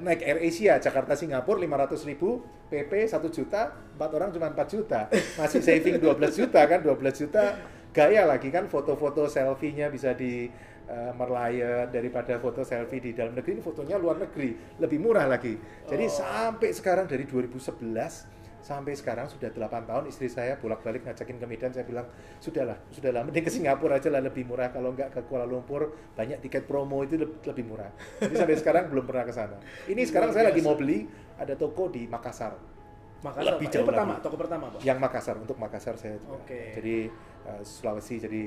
naik 0.00 0.20
Air 0.24 0.38
Asia 0.40 0.80
Jakarta 0.80 1.12
Singapura 1.12 1.60
500 1.60 2.08
ribu 2.08 2.40
PP 2.66 3.06
1 3.12 3.20
juta 3.30 3.76
empat 3.94 4.10
orang 4.16 4.32
cuma 4.32 4.50
4 4.50 4.58
juta 4.74 5.06
masih 5.38 5.60
saving 5.62 6.02
12 6.02 6.18
juta 6.34 6.60
kan 6.66 6.80
12 6.82 7.22
juta 7.22 7.44
gaya 7.94 8.26
lagi 8.26 8.50
kan 8.50 8.66
foto-foto 8.66 9.30
selfie-nya 9.30 9.86
bisa 9.88 10.12
di 10.12 10.50
eh, 10.84 11.10
Merlion 11.14 11.86
daripada 11.94 12.36
foto 12.42 12.66
selfie 12.66 12.98
di 12.98 13.14
dalam 13.14 13.32
negeri 13.38 13.56
ini 13.56 13.62
fotonya 13.62 13.96
luar 13.96 14.18
negeri 14.18 14.52
lebih 14.82 14.98
murah 14.98 15.30
lagi 15.30 15.54
jadi 15.86 16.04
Oh. 16.04 16.12
sampai 16.12 16.74
sekarang 16.74 17.06
dari 17.06 17.24
2011 17.24 18.35
sampai 18.66 18.98
sekarang 18.98 19.30
sudah 19.30 19.46
8 19.54 19.86
tahun 19.86 20.04
istri 20.10 20.26
saya 20.26 20.58
bolak-balik 20.58 21.06
ngajakin 21.06 21.38
ke 21.38 21.46
Medan. 21.46 21.70
Saya 21.70 21.86
bilang 21.86 22.10
sudahlah 22.42 22.74
sudahlah 22.90 23.22
mending 23.22 23.46
ke 23.46 23.52
Singapura 23.54 24.02
aja 24.02 24.10
lah 24.10 24.18
lebih 24.18 24.42
murah. 24.42 24.74
Kalau 24.74 24.90
nggak 24.90 25.14
ke 25.14 25.20
Kuala 25.30 25.46
Lumpur 25.46 25.94
banyak 26.18 26.42
tiket 26.42 26.66
promo 26.66 27.06
itu 27.06 27.14
leb- 27.14 27.46
lebih 27.46 27.62
murah. 27.62 27.94
Jadi 28.18 28.34
sampai 28.34 28.58
sekarang 28.58 28.90
belum 28.90 29.06
pernah 29.06 29.22
ke 29.22 29.30
sana. 29.30 29.54
Ini 29.86 30.02
sekarang 30.10 30.34
saya 30.34 30.50
lagi 30.50 30.58
mau 30.66 30.74
beli 30.74 31.06
ada 31.38 31.54
toko 31.54 31.86
di 31.86 32.10
Makassar. 32.10 32.58
Makassar 33.22 33.54
lebih 33.56 33.70
jauh 33.70 33.86
pertama, 33.86 34.18
lagi. 34.18 34.24
toko 34.26 34.36
pertama 34.36 34.64
Pak? 34.74 34.80
yang 34.82 34.98
Makassar 34.98 35.36
untuk 35.38 35.56
Makassar 35.62 35.94
saya 35.94 36.18
juga. 36.18 36.42
Oke. 36.42 36.74
jadi 36.74 36.96
eh, 37.46 37.60
Sulawesi 37.62 38.18
jadi 38.18 38.42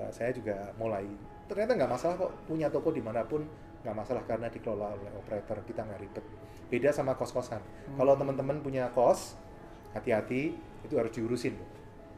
eh, 0.00 0.10
saya 0.16 0.32
juga 0.32 0.72
mulai. 0.80 1.04
Ternyata 1.44 1.76
nggak 1.76 1.90
masalah 1.92 2.14
kok 2.16 2.32
punya 2.48 2.72
toko 2.72 2.88
di 2.88 3.04
mana 3.04 3.20
pun 3.28 3.44
nggak 3.84 3.96
masalah 3.98 4.22
karena 4.24 4.48
dikelola 4.48 4.94
oleh 4.96 5.12
operator 5.18 5.58
kita 5.66 5.82
nggak 5.84 6.00
ribet 6.00 6.24
beda 6.72 6.88
sama 6.88 7.12
kos-kosan 7.12 7.60
Hmm. 7.60 7.94
kalau 7.94 8.16
teman-teman 8.16 8.56
punya 8.58 8.88
kos 8.88 9.36
hati-hati 9.90 10.56
itu 10.82 10.94
harus 10.96 11.12
diurusin 11.12 11.52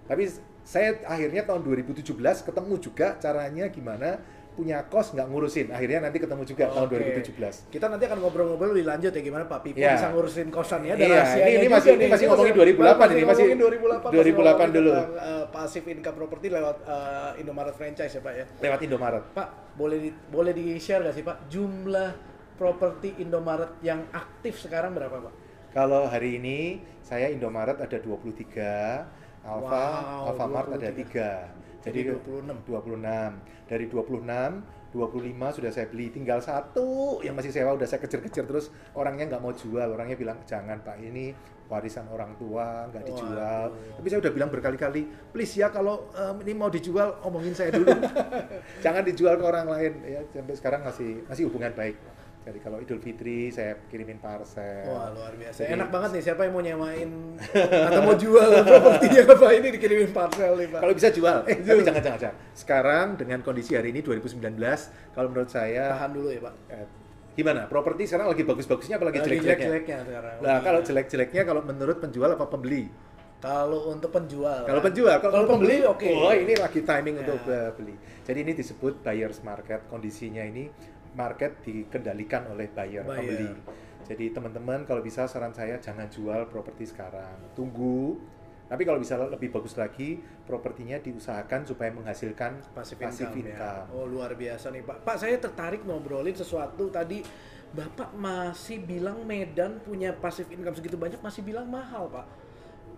tapi 0.06 0.30
saya 0.62 0.96
akhirnya 1.04 1.42
tahun 1.42 1.60
2017 1.60 2.14
ketemu 2.40 2.74
juga 2.78 3.18
caranya 3.18 3.66
gimana 3.66 4.16
punya 4.54 4.86
kos 4.86 5.10
nggak 5.10 5.26
ngurusin. 5.26 5.66
Akhirnya 5.66 5.98
nanti 5.98 6.22
ketemu 6.22 6.46
juga 6.46 6.70
tahun 6.70 6.86
Oke. 6.86 6.94
2017. 7.26 7.66
Kita 7.68 7.90
nanti 7.90 8.06
akan 8.06 8.22
ngobrol-ngobrol 8.22 8.70
lebih 8.70 8.86
lanjut 8.86 9.10
ya 9.10 9.18
gimana 9.18 9.50
Pak 9.50 9.66
Pipo 9.66 9.82
Iya. 9.82 9.98
bisa 9.98 10.14
ngurusin 10.14 10.46
kosan 10.48 10.86
ya. 10.86 10.94
Ada 10.94 11.02
Iya, 11.02 11.10
rahasianya 11.10 11.42
ini- 11.42 11.58
ini 11.58 11.68
masih- 11.68 11.92
ini 11.92 12.06
masih 12.06 12.26
ngomongin 12.30 12.54
2008 12.54 13.06
ini, 13.10 13.22
masih 13.26 13.42
ngomongin 13.42 13.58
2008, 13.58 14.06
masih 14.06 14.14
2008 14.14 14.54
ngomongin 14.62 14.78
dulu. 14.78 14.92
tentang, 14.94 15.10
eh, 15.18 15.44
passive 15.50 15.86
income 15.90 16.16
property 16.16 16.48
lewat 16.48 16.76
eh, 16.86 17.40
Indomaret 17.42 17.74
franchise 17.74 18.12
ya 18.14 18.22
Pak 18.22 18.32
ya. 18.32 18.44
Lewat 18.62 18.80
Indomaret. 18.80 19.22
Pak, 19.34 19.48
boleh 19.74 19.98
di, 19.98 20.10
boleh 20.30 20.52
di-share 20.54 21.02
nggak 21.02 21.14
sih 21.14 21.24
Pak 21.26 21.36
jumlah 21.50 22.10
properti 22.54 23.18
Indomaret 23.18 23.78
yang 23.82 24.06
aktif 24.14 24.62
sekarang 24.62 24.94
berapa 24.94 25.30
Pak? 25.30 25.34
Kalau 25.74 26.06
hari 26.06 26.38
ini 26.38 26.78
saya 27.02 27.28
Indomaret 27.30 27.82
ada 27.82 27.98
23, 27.98 29.44
Alfa, 29.44 29.86
Wow, 30.22 30.30
Alfamart 30.32 30.68
ada 30.78 30.88
23. 30.94 31.82
3. 31.82 31.84
Jadi 31.84 32.00
26. 32.14 32.64
26. 32.64 33.68
Dari 33.68 33.84
26, 33.90 34.94
25 34.94 35.56
sudah 35.58 35.70
saya 35.74 35.90
beli, 35.90 36.14
tinggal 36.14 36.38
satu 36.38 37.18
yang 37.26 37.34
masih 37.34 37.50
sewa 37.50 37.74
udah 37.74 37.82
saya 37.82 37.98
kejar-kejar 37.98 38.46
terus 38.46 38.70
orangnya 38.94 39.34
nggak 39.34 39.42
mau 39.42 39.50
jual, 39.50 39.90
orangnya 39.90 40.14
bilang 40.14 40.38
jangan 40.46 40.78
Pak 40.86 41.02
ini 41.02 41.34
warisan 41.66 42.06
orang 42.14 42.38
tua 42.38 42.86
nggak 42.94 43.02
dijual. 43.10 43.74
Tapi 43.98 44.06
saya 44.06 44.20
udah 44.22 44.32
bilang 44.32 44.54
berkali-kali, 44.54 45.02
please 45.34 45.58
ya 45.58 45.74
kalau 45.74 46.06
em, 46.14 46.46
ini 46.46 46.52
mau 46.54 46.70
dijual 46.70 47.18
omongin 47.26 47.56
saya 47.56 47.74
dulu, 47.74 47.90
jangan 48.84 49.02
dijual 49.02 49.34
ke 49.34 49.44
orang 49.44 49.66
lain 49.66 49.92
ya 50.06 50.20
sampai 50.30 50.54
sekarang 50.54 50.80
masih 50.86 51.26
masih 51.26 51.50
hubungan 51.50 51.74
baik. 51.74 51.98
Jadi 52.44 52.58
kalau 52.60 52.76
Idul 52.76 53.00
Fitri 53.00 53.48
saya 53.48 53.72
kirimin 53.88 54.20
parcel. 54.20 54.84
Wah 54.84 55.08
luar 55.10 55.32
biasa. 55.32 55.64
Jadi- 55.64 55.72
Enak 55.72 55.88
banget 55.88 56.10
nih 56.12 56.22
siapa 56.22 56.44
yang 56.44 56.52
mau 56.52 56.60
nyewain 56.60 57.10
atau 57.56 58.00
mau 58.02 58.12
jual 58.14 58.48
propertinya 58.68 59.22
Pak 59.32 59.50
ini 59.54 59.68
dikirimin 59.72 60.10
parcel 60.10 60.52
nih 60.54 60.68
Pak. 60.68 60.80
Kalau 60.80 60.92
bisa 60.92 61.08
jual, 61.08 61.36
eh 61.42 61.56
tapi 61.56 61.80
jangan 61.80 62.02
jangan 62.02 62.20
jangan. 62.20 62.36
Sekarang 62.52 63.06
dengan 63.16 63.40
kondisi 63.40 63.72
hari 63.72 63.90
ini 63.90 64.00
2019, 64.00 64.60
kalau 65.10 65.28
menurut 65.30 65.48
saya 65.48 65.88
tahan 65.90 66.12
dulu 66.12 66.28
ya 66.28 66.40
Pak. 66.42 66.54
eh, 66.68 66.86
gimana? 67.34 67.60
Properti 67.64 68.02
sekarang 68.04 68.28
lagi 68.28 68.42
bagus-bagusnya 68.42 68.94
apa 68.94 69.04
lagi 69.04 69.18
Lagi 69.18 69.26
jelek-jeleknya? 69.26 69.64
jelek-jeleknya 69.66 69.98
sekarang. 70.04 70.34
Nah, 70.38 70.56
kalau 70.60 70.80
jelek-jeleknya 70.80 71.42
kalau 71.42 71.62
menurut 71.62 71.96
penjual 71.98 72.28
apa 72.28 72.44
pembeli? 72.44 72.84
Kalau 73.40 73.90
untuk 73.90 74.08
penjual. 74.10 74.64
Kalau 74.64 74.80
kan? 74.80 74.86
penjual, 74.86 75.16
kalau 75.18 75.44
pembeli 75.46 75.80
oke. 75.82 76.08
Oh, 76.10 76.32
ini 76.32 76.54
lagi 76.54 76.80
timing 76.80 77.14
Ya. 77.14 77.20
untuk 77.22 77.40
eh, 77.46 77.70
beli. 77.74 77.94
Jadi 78.20 78.38
ini 78.40 78.52
disebut 78.52 79.00
buyer's 79.00 79.40
market. 79.40 79.84
Kondisinya 79.86 80.40
ini 80.40 80.68
market 81.14 81.62
dikendalikan 81.62 82.50
oleh 82.50 82.68
buyer, 82.70 83.06
Buyer. 83.06 83.18
pembeli. 83.18 83.50
Jadi 84.04 84.36
teman-teman 84.36 84.84
kalau 84.84 85.00
bisa 85.00 85.24
saran 85.24 85.56
saya 85.56 85.80
jangan 85.80 86.06
jual 86.12 86.44
properti 86.52 86.84
sekarang. 86.84 87.40
Tunggu. 87.56 88.20
Tapi 88.64 88.82
kalau 88.88 88.96
bisa 88.96 89.16
lebih 89.16 89.52
bagus 89.52 89.76
lagi, 89.76 90.20
propertinya 90.48 90.96
diusahakan 90.96 91.68
supaya 91.68 91.92
menghasilkan 91.92 92.64
passive 92.72 92.96
income, 93.00 93.44
ya. 93.44 93.84
Oh 93.92 94.08
luar 94.08 94.32
biasa 94.36 94.72
nih 94.72 94.82
Pak. 94.84 95.04
Pak 95.04 95.16
saya 95.20 95.36
tertarik 95.36 95.84
ngobrolin 95.84 96.36
sesuatu 96.36 96.88
tadi. 96.88 97.20
Bapak 97.74 98.14
masih 98.14 98.86
bilang 98.86 99.26
Medan 99.26 99.82
punya 99.82 100.14
passive 100.14 100.46
income 100.54 100.78
segitu 100.78 100.94
banyak 100.94 101.18
masih 101.18 101.42
bilang 101.42 101.66
mahal 101.66 102.06
Pak. 102.06 102.43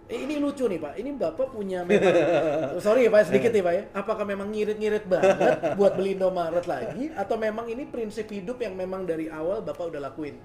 Eh, 0.06 0.22
ini 0.22 0.38
lucu 0.38 0.70
nih 0.70 0.78
Pak. 0.78 0.92
Ini 1.02 1.10
Bapak 1.18 1.50
punya 1.50 1.82
memang 1.82 2.14
sorry 2.84 3.06
ya 3.06 3.10
Pak 3.10 3.26
sedikit 3.26 3.50
nih 3.50 3.62
Pak 3.62 3.75
ya. 3.75 3.82
Apakah 3.90 4.22
memang 4.22 4.54
ngirit-ngirit 4.54 5.10
banget 5.10 5.75
buat 5.75 5.98
beli 5.98 6.14
Indomaret 6.14 6.66
lagi 6.70 7.10
atau 7.10 7.34
memang 7.34 7.66
ini 7.66 7.90
prinsip 7.90 8.30
hidup 8.30 8.62
yang 8.62 8.78
memang 8.78 9.02
dari 9.02 9.26
awal 9.26 9.66
Bapak 9.66 9.90
udah 9.90 10.06
lakuin? 10.06 10.38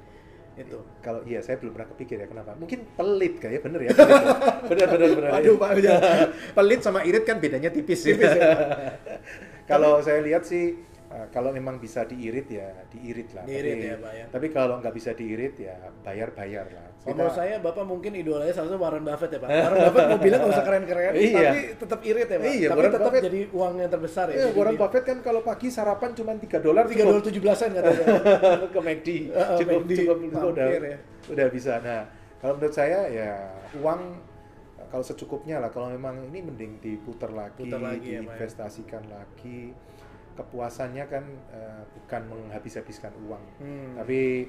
Itu. 0.58 0.82
Kalau 1.00 1.22
iya 1.30 1.40
saya 1.46 1.62
belum 1.62 1.78
pernah 1.78 1.90
kepikir 1.94 2.18
ya 2.26 2.28
kenapa. 2.28 2.58
Mungkin 2.58 2.90
pelit 2.98 3.38
kayak 3.38 3.62
bener 3.62 3.80
ya. 3.86 3.92
Pelit 3.94 4.18
ya. 4.26 4.36
bener 4.74 4.88
bener 4.90 5.08
bener. 5.14 5.30
Aduh, 5.38 5.56
Pak, 5.56 5.70
ya. 5.78 5.98
pelit 6.58 6.80
sama 6.82 7.00
irit 7.06 7.24
kan 7.24 7.38
bedanya 7.38 7.70
tipis. 7.70 8.02
ya. 8.04 8.18
Tipis 8.18 8.34
ya, 8.36 8.50
kalau 9.70 10.02
saya 10.04 10.20
lihat 10.26 10.44
sih 10.44 10.76
eh, 11.14 11.28
kalau 11.30 11.50
memang 11.50 11.76
bisa 11.76 12.04
diirit 12.04 12.48
ya 12.48 12.72
diirit 12.88 13.30
lah. 13.32 13.44
Diirit 13.44 13.74
tapi, 13.74 13.86
ya, 13.86 13.96
Pak, 13.98 14.12
ya. 14.14 14.26
Tapi 14.30 14.48
kalau 14.50 14.76
nggak 14.78 14.94
bisa 14.94 15.12
diirit 15.12 15.56
ya 15.56 15.76
bayar-bayar 16.02 16.66
lah. 16.68 16.88
Kalau 16.92 17.02
Kita- 17.04 17.18
menurut 17.18 17.36
saya 17.36 17.56
Bapak 17.58 17.84
mungkin 17.84 18.12
idolanya 18.14 18.54
salah 18.54 18.70
satu 18.70 18.78
Warren 18.78 19.02
Buffett 19.02 19.32
ya 19.32 19.40
Pak. 19.40 19.50
Warren 19.66 19.80
Buffett 19.84 20.06
mau 20.08 20.20
bilang 20.20 20.40
nggak 20.40 20.54
usah 20.54 20.64
keren-keren, 20.64 21.12
Iya. 21.14 21.34
tapi 21.42 21.60
tetap 21.76 22.00
irit 22.02 22.28
ya 22.28 22.38
Pak. 22.38 22.46
Iya, 22.48 22.68
tapi 22.68 22.78
Warren 22.78 22.92
tetap 22.92 23.06
Buffett- 23.08 23.26
jadi 23.26 23.42
uang 23.52 23.74
yang 23.76 23.90
terbesar 23.90 24.26
ya. 24.26 24.34
Eh, 24.34 24.40
Jadi 24.42 24.54
Warren 24.56 24.72
dia- 24.72 24.82
Buffett 24.82 25.04
kan 25.04 25.18
kalau 25.20 25.42
pagi 25.42 25.68
sarapan 25.68 26.10
cuma 26.14 26.32
3 26.34 26.58
dolar 26.58 26.84
tiga 26.86 27.04
dolar 27.04 27.22
tujuh 27.22 27.42
belasan 27.42 27.70
katanya. 27.72 28.06
ke 28.74 28.80
McD 28.80 29.08
Heeh, 29.28 29.58
cukup 29.60 29.82
McD, 29.82 29.92
cukup 30.00 30.18
udah 30.48 30.68
ya. 30.70 30.98
udah 31.28 31.48
bisa 31.50 31.74
nah 31.80 32.02
kalau 32.38 32.54
menurut 32.56 32.74
saya 32.74 33.00
ya 33.08 33.32
uang 33.78 34.02
kalau 34.88 35.02
secukupnya 35.02 35.58
lah 35.58 35.70
kalau 35.70 35.88
memang 35.88 36.20
ini 36.26 36.42
mending 36.42 36.78
diputar 36.78 37.30
lagi, 37.30 37.64
Putar 37.64 37.80
lagi 37.80 38.02
ya, 38.10 38.20
ya. 38.20 38.22
diinvestasikan 38.22 39.04
lagi 39.08 39.72
kepuasannya 40.34 41.06
kan 41.06 41.24
eh, 41.52 41.82
bukan 41.94 42.22
menghabis-habiskan 42.28 43.12
uang 43.28 43.44
Hmm. 43.60 43.94
tapi 43.98 44.48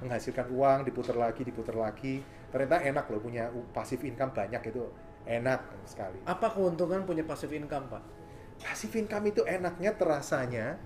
menghasilkan 0.00 0.48
uang 0.50 0.78
diputar 0.84 1.14
lagi 1.14 1.44
diputar 1.44 1.76
lagi 1.76 2.24
ternyata 2.48 2.80
enak 2.82 3.04
loh 3.06 3.20
punya 3.20 3.46
passive 3.70 4.02
income 4.02 4.32
banyak 4.32 4.62
itu 4.64 4.82
enak 5.28 5.60
sekali 5.84 6.18
Apa 6.24 6.50
keuntungan 6.50 7.04
punya 7.04 7.22
passive 7.22 7.52
income 7.52 7.86
Pak? 7.88 8.02
passive 8.60 8.92
income 8.96 9.24
itu 9.28 9.40
enaknya 9.44 9.96
terasanya 9.96 10.76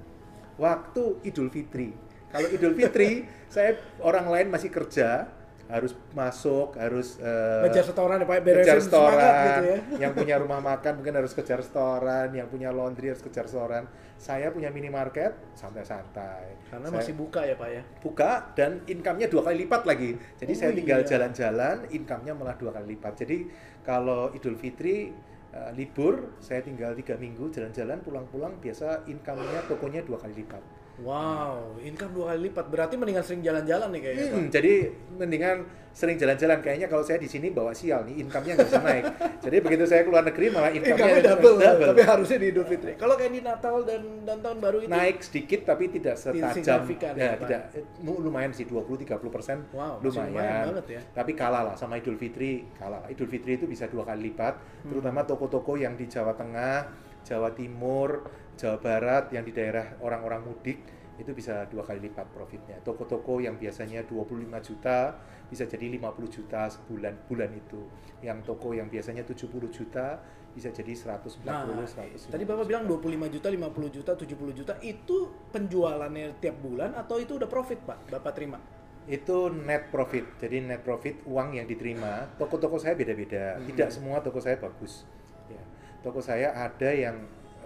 waktu 0.55 1.19
Idul 1.27 1.51
Fitri. 1.51 1.91
Kalau 2.31 2.47
Idul 2.47 2.75
Fitri, 2.75 3.27
saya 3.55 3.75
orang 3.99 4.31
lain 4.31 4.47
masih 4.47 4.71
kerja, 4.71 5.27
harus 5.65 5.97
masuk, 6.13 6.77
harus 6.77 7.17
eh, 7.25 7.65
Ngejar 7.65 7.85
setoran 7.89 8.21
ya 8.21 8.27
Pak, 8.29 8.37
kejar 8.45 8.45
beresin 8.45 8.85
semangat 8.85 8.85
restoran, 8.85 9.45
gitu 9.45 9.65
ya. 9.65 9.79
yang 10.05 10.13
punya 10.13 10.35
rumah 10.37 10.61
makan 10.61 10.93
mungkin 11.01 11.15
harus 11.17 11.33
kejar 11.33 11.59
restoran, 11.65 12.29
yang 12.37 12.49
punya 12.53 12.69
laundry 12.69 13.09
harus 13.09 13.25
kejar 13.25 13.49
restoran. 13.49 13.89
Saya 14.21 14.53
punya 14.53 14.69
minimarket, 14.69 15.35
santai-santai. 15.57 16.71
Karena 16.71 16.87
Saya 16.93 16.97
masih 17.01 17.15
buka 17.17 17.43
ya 17.49 17.57
Pak 17.57 17.69
ya. 17.73 17.83
buka 18.01 18.31
dan 18.55 18.85
income-nya 18.87 19.27
dua 19.33 19.43
kali 19.45 19.65
lipat 19.65 19.83
lagi. 19.89 20.11
Jadi 20.37 20.53
Oh, 20.53 20.59
saya 20.61 20.71
tinggal 20.77 21.01
iya. 21.03 21.09
jalan-jalan, 21.17 21.77
income-nya 21.91 22.33
malah 22.37 22.57
dua 22.61 22.71
kali 22.77 22.95
lipat. 22.95 23.13
Jadi 23.25 23.39
kalau 23.83 24.31
Idul 24.37 24.57
Fitri 24.61 25.11
eh, 25.55 25.71
libur, 25.75 26.39
saya 26.45 26.61
tinggal 26.61 26.93
tiga 26.93 27.17
minggu 27.17 27.49
jalan-jalan, 27.51 28.05
pulang-pulang 28.05 28.61
biasa 28.61 29.09
income-nya 29.09 29.65
tokonya 29.67 30.05
dua 30.05 30.21
kali 30.21 30.45
lipat. 30.45 30.74
Wow, 30.97 31.75
income 31.81 32.13
dua 32.13 32.25
kali 32.31 32.47
lipat. 32.47 32.71
Berarti 32.71 32.95
mendingan 32.95 33.23
sering 33.23 33.43
jalan-jalan 33.43 33.91
nih 33.91 34.01
kayaknya 34.01 34.25
Pak. 34.25 34.37
Hmm, 34.37 34.47
jadi 34.49 34.73
mendingan 35.11 35.57
sering 35.91 36.15
jalan-jalan. 36.15 36.59
Kayaknya 36.59 36.87
kalau 36.87 37.03
saya 37.03 37.19
di 37.19 37.27
sini 37.27 37.51
bawa 37.51 37.71
sial 37.71 38.03
nih, 38.03 38.23
income-nya 38.23 38.55
nggak 38.55 38.69
bisa 38.69 38.79
naik. 38.81 39.05
jadi 39.43 39.57
begitu 39.59 39.85
saya 39.87 40.03
keluar 40.03 40.23
negeri 40.23 40.47
malah 40.49 40.71
income-nya 40.71 41.19
Income-nya 41.19 41.35
double, 41.35 41.57
tapi 41.91 42.03
harusnya 42.05 42.39
di 42.39 42.47
Idul 42.49 42.67
Fitri. 42.67 42.93
Kalau 42.95 43.15
kayak 43.15 43.33
di 43.33 43.43
Natal 43.43 43.75
dan 43.83 44.03
dan 44.23 44.39
tahun 44.39 44.59
baru 44.59 44.77
itu 44.81 44.91
naik 44.91 45.19
sedikit 45.19 45.61
tapi 45.65 45.85
tidak 45.89 46.15
setajam 46.15 46.83
ya, 46.87 47.11
ya, 47.15 47.31
tidak 47.43 47.61
eh, 47.75 47.85
lumayan 48.01 48.51
sih 48.51 48.63
20 48.63 48.87
30 49.03 49.19
persen 49.31 49.67
Wow, 49.71 49.99
lumayan. 49.99 50.31
lumayan 50.31 50.65
banget 50.71 50.87
ya. 50.89 51.01
tapi 51.11 51.33
kalah 51.35 51.63
lah 51.63 51.75
sama 51.75 51.99
Idul 51.99 52.15
Fitri 52.15 52.71
kalah 52.75 53.03
lah. 53.03 53.09
Idul 53.11 53.27
Fitri 53.27 53.57
itu 53.57 53.67
bisa 53.67 53.87
dua 53.87 54.03
kali 54.05 54.31
lipat 54.31 54.55
Hmm. 54.55 54.91
terutama 54.91 55.25
toko-toko 55.25 55.75
yang 55.75 55.97
di 55.97 56.05
Jawa 56.05 56.33
Tengah 56.33 56.77
Jawa 57.25 57.51
Timur 57.53 58.29
Jawa 58.55 58.79
Barat 58.79 59.31
yang 59.35 59.45
di 59.45 59.53
daerah 59.53 59.99
orang-orang 60.01 60.47
mudik 60.47 60.79
itu 61.15 61.31
bisa 61.31 61.67
dua 61.71 61.87
kali 61.87 62.11
lipat 62.11 62.27
profitnya. 62.35 62.79
Toko-toko 62.83 63.39
yang 63.39 63.55
biasanya 63.55 64.03
25 64.03 64.51
juta 64.67 65.15
bisa 65.47 65.63
jadi 65.67 65.87
50 65.95 66.27
juta 66.27 66.67
sebulan 66.67 67.31
bulan 67.31 67.51
itu. 67.55 67.87
Yang 68.23 68.51
toko 68.51 68.75
yang 68.75 68.91
biasanya 68.91 69.23
70 69.23 69.47
juta 69.71 70.19
bisa 70.55 70.71
jadi 70.71 70.95
140 70.95 71.47
Nah, 71.47 71.67
150 71.67 72.31
tadi 72.31 72.45
Bapak 72.47 72.67
bilang 72.67 72.87
25 72.87 73.27
juta, 73.31 73.47
50 73.51 73.91
juta, 73.91 74.13
70 74.15 74.59
juta 74.59 74.75
itu 74.83 75.17
penjualannya 75.51 76.39
tiap 76.39 76.57
bulan 76.63 76.95
atau 76.95 77.19
itu 77.19 77.39
udah 77.39 77.51
profit, 77.51 77.79
Pak? 77.83 78.11
Bapak 78.11 78.33
terima? 78.35 78.59
itu 79.05 79.53
net 79.53 79.93
profit. 79.93 80.25
Jadi 80.41 80.65
net 80.65 80.81
profit 80.81 81.21
uang 81.29 81.61
yang 81.61 81.69
diterima. 81.69 82.25
Toko-toko 82.41 82.81
saya 82.81 82.97
beda-beda. 82.97 83.61
Hmm. 83.61 83.69
tidak 83.69 83.89
semua 83.93 84.25
toko 84.25 84.41
saya 84.41 84.57
bagus. 84.57 85.05
Ya. 85.53 85.61
Toko 86.01 86.25
saya 86.25 86.57
ada 86.57 86.89
yang 86.89 87.21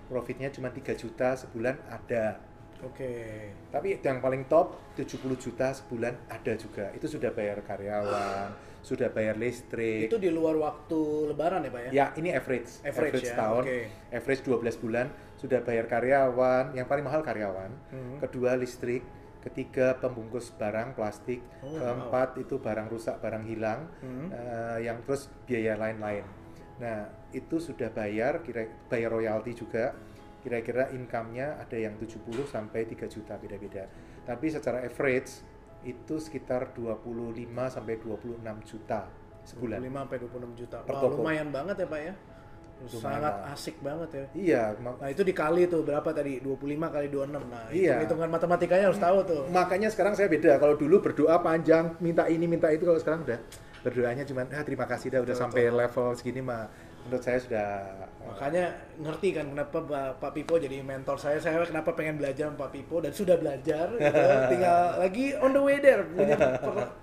profitnya 0.09 0.49
cuma 0.51 0.73
3 0.73 0.97
juta 0.97 1.37
sebulan 1.37 1.77
ada. 1.89 2.41
Oke. 2.79 3.51
tapi 3.75 3.99
yang 3.99 4.23
paling 4.23 4.47
top 4.47 4.95
70 4.95 5.19
juta 5.35 5.75
sebulan 5.75 6.15
ada 6.31 6.55
juga. 6.55 6.95
Itu 6.95 7.11
sudah 7.11 7.35
bayar 7.35 7.59
karyawan 7.67 8.69
sudah 8.83 9.11
bayar 9.11 9.35
listrik. 9.37 10.07
Itu 10.07 10.17
di 10.17 10.31
luar 10.31 10.55
waktu 10.57 11.31
lebaran 11.35 11.67
ya, 11.67 11.71
Pak 11.71 11.81
ya? 11.81 11.91
ya 11.91 12.07
ini 12.17 12.31
average. 12.33 12.81
Average 12.87 13.21
ya, 13.27 13.37
tahun 13.37 13.63
oke. 13.67 13.79
average 14.15 14.43
12 14.47 14.83
bulan 14.83 15.07
sudah 15.37 15.61
bayar 15.63 15.87
karyawan. 15.91 16.73
Yang 16.73 16.87
paling 16.87 17.05
mahal 17.05 17.21
karyawan. 17.21 17.71
Hmm. 17.91 18.17
kedua 18.23 18.55
listrik. 18.55 19.03
Ketiga 19.39 19.95
pembungkus 20.03 20.51
barang 20.51 20.99
plastik. 20.99 21.41
Oh, 21.63 21.79
keempat 21.79 22.43
itu 22.43 22.59
barang 22.59 22.91
rusak 22.91 23.23
barang 23.23 23.45
hilang. 23.47 23.87
Hmm. 24.03 24.29
eh, 24.35 24.79
yang 24.87 25.03
terus 25.07 25.31
biaya 25.47 25.79
lain-lain 25.79 26.25
nah 26.79 27.07
itu 27.31 27.59
sudah 27.59 27.91
bayar 27.91 28.41
kira 28.41 28.67
bayar 28.87 29.11
royalti 29.13 29.53
juga 29.53 29.93
kira-kira 30.39 30.95
income-nya 30.95 31.59
ada 31.59 31.75
yang 31.75 31.99
70 31.99 32.23
sampai 32.47 32.87
3 32.87 33.11
juta 33.11 33.35
beda-beda 33.35 33.91
tapi 34.23 34.47
secara 34.49 34.87
average 34.87 35.43
itu 35.83 36.15
sekitar 36.19 36.71
25 36.75 37.03
sampai 37.71 37.95
26 37.99 38.43
juta 38.63 39.11
sebulan 39.49 39.81
5 39.81 39.89
sampai 40.05 40.19
26 40.21 40.61
juta. 40.61 40.77
Per 40.85 40.93
Wah, 40.93 41.01
toko. 41.01 41.25
lumayan 41.25 41.49
banget 41.49 41.77
ya, 41.81 41.87
Pak 41.89 42.01
ya? 42.05 42.15
Sangat 42.87 43.35
lah. 43.43 43.57
asik 43.57 43.81
banget 43.81 44.11
ya. 44.13 44.25
Iya, 44.37 44.63
Nah 44.79 45.09
itu 45.11 45.25
dikali 45.25 45.67
tuh 45.67 45.83
berapa 45.83 46.05
tadi? 46.13 46.39
25 46.39 46.93
kali 46.93 47.09
26. 47.11 47.43
Nah 47.49 47.67
Iya. 47.73 47.99
hitung-hitungan 47.99 48.29
matematikanya 48.29 48.85
harus 48.93 49.01
tahu 49.01 49.19
tuh. 49.25 49.43
makanya 49.51 49.89
sekarang 49.89 50.13
saya 50.15 50.29
beda. 50.29 50.61
Kalau 50.61 50.77
dulu 50.77 51.01
berdoa 51.01 51.41
panjang, 51.41 51.97
minta 51.99 52.29
ini, 52.29 52.45
minta 52.47 52.69
itu. 52.71 52.85
Kalau 52.87 53.01
sekarang 53.01 53.25
udah 53.25 53.41
berdoanya 53.85 54.25
cuma, 54.27 54.43
ah 54.49 54.63
terima 54.67 54.85
kasih 54.85 55.15
dah 55.15 55.21
udah 55.23 55.35
Betul, 55.35 55.43
sampai 55.49 55.63
level 55.71 56.07
segini 56.15 56.43
mah. 56.43 56.67
Menurut 57.09 57.25
saya 57.25 57.39
sudah 57.41 57.69
Makanya 58.29 58.65
ngerti 59.01 59.33
kan 59.33 59.49
kenapa 59.49 59.81
Pak- 60.21 60.35
Pipo 60.37 60.61
jadi 60.61 60.85
mentor 60.85 61.17
saya. 61.17 61.41
Saya 61.41 61.65
kenapa 61.65 61.97
pengen 61.97 62.21
belajar 62.21 62.53
sama 62.53 62.69
Pak 62.69 62.71
Pipo 62.77 63.01
dan 63.01 63.17
sudah 63.17 63.41
belajar. 63.41 63.89
gitu. 63.97 64.23
Tinggal 64.53 64.81
lagi 65.01 65.33
on 65.41 65.57
the 65.57 65.63
way 65.63 65.81
there 65.81 66.05
punya 66.05 66.37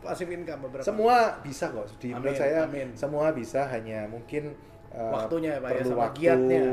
passive 0.05 0.29
income 0.29 0.69
beberapa. 0.69 0.85
semua 0.85 1.41
bisa 1.41 1.73
kok. 1.73 1.89
Di 1.97 2.13
menurut 2.13 2.37
Amin, 2.37 2.37
saya 2.37 2.69
amin. 2.69 2.87
semua 2.93 3.33
bisa 3.33 3.65
hanya 3.65 4.05
mungkin 4.05 4.53
uh, 4.93 5.09
Waktunya 5.15 5.57
ya, 5.57 5.63
Pak, 5.63 5.69
ya, 5.69 5.75
perlu 5.81 5.89
sama 5.89 6.01
waktu, 6.05 6.17
giatnya. 6.21 6.63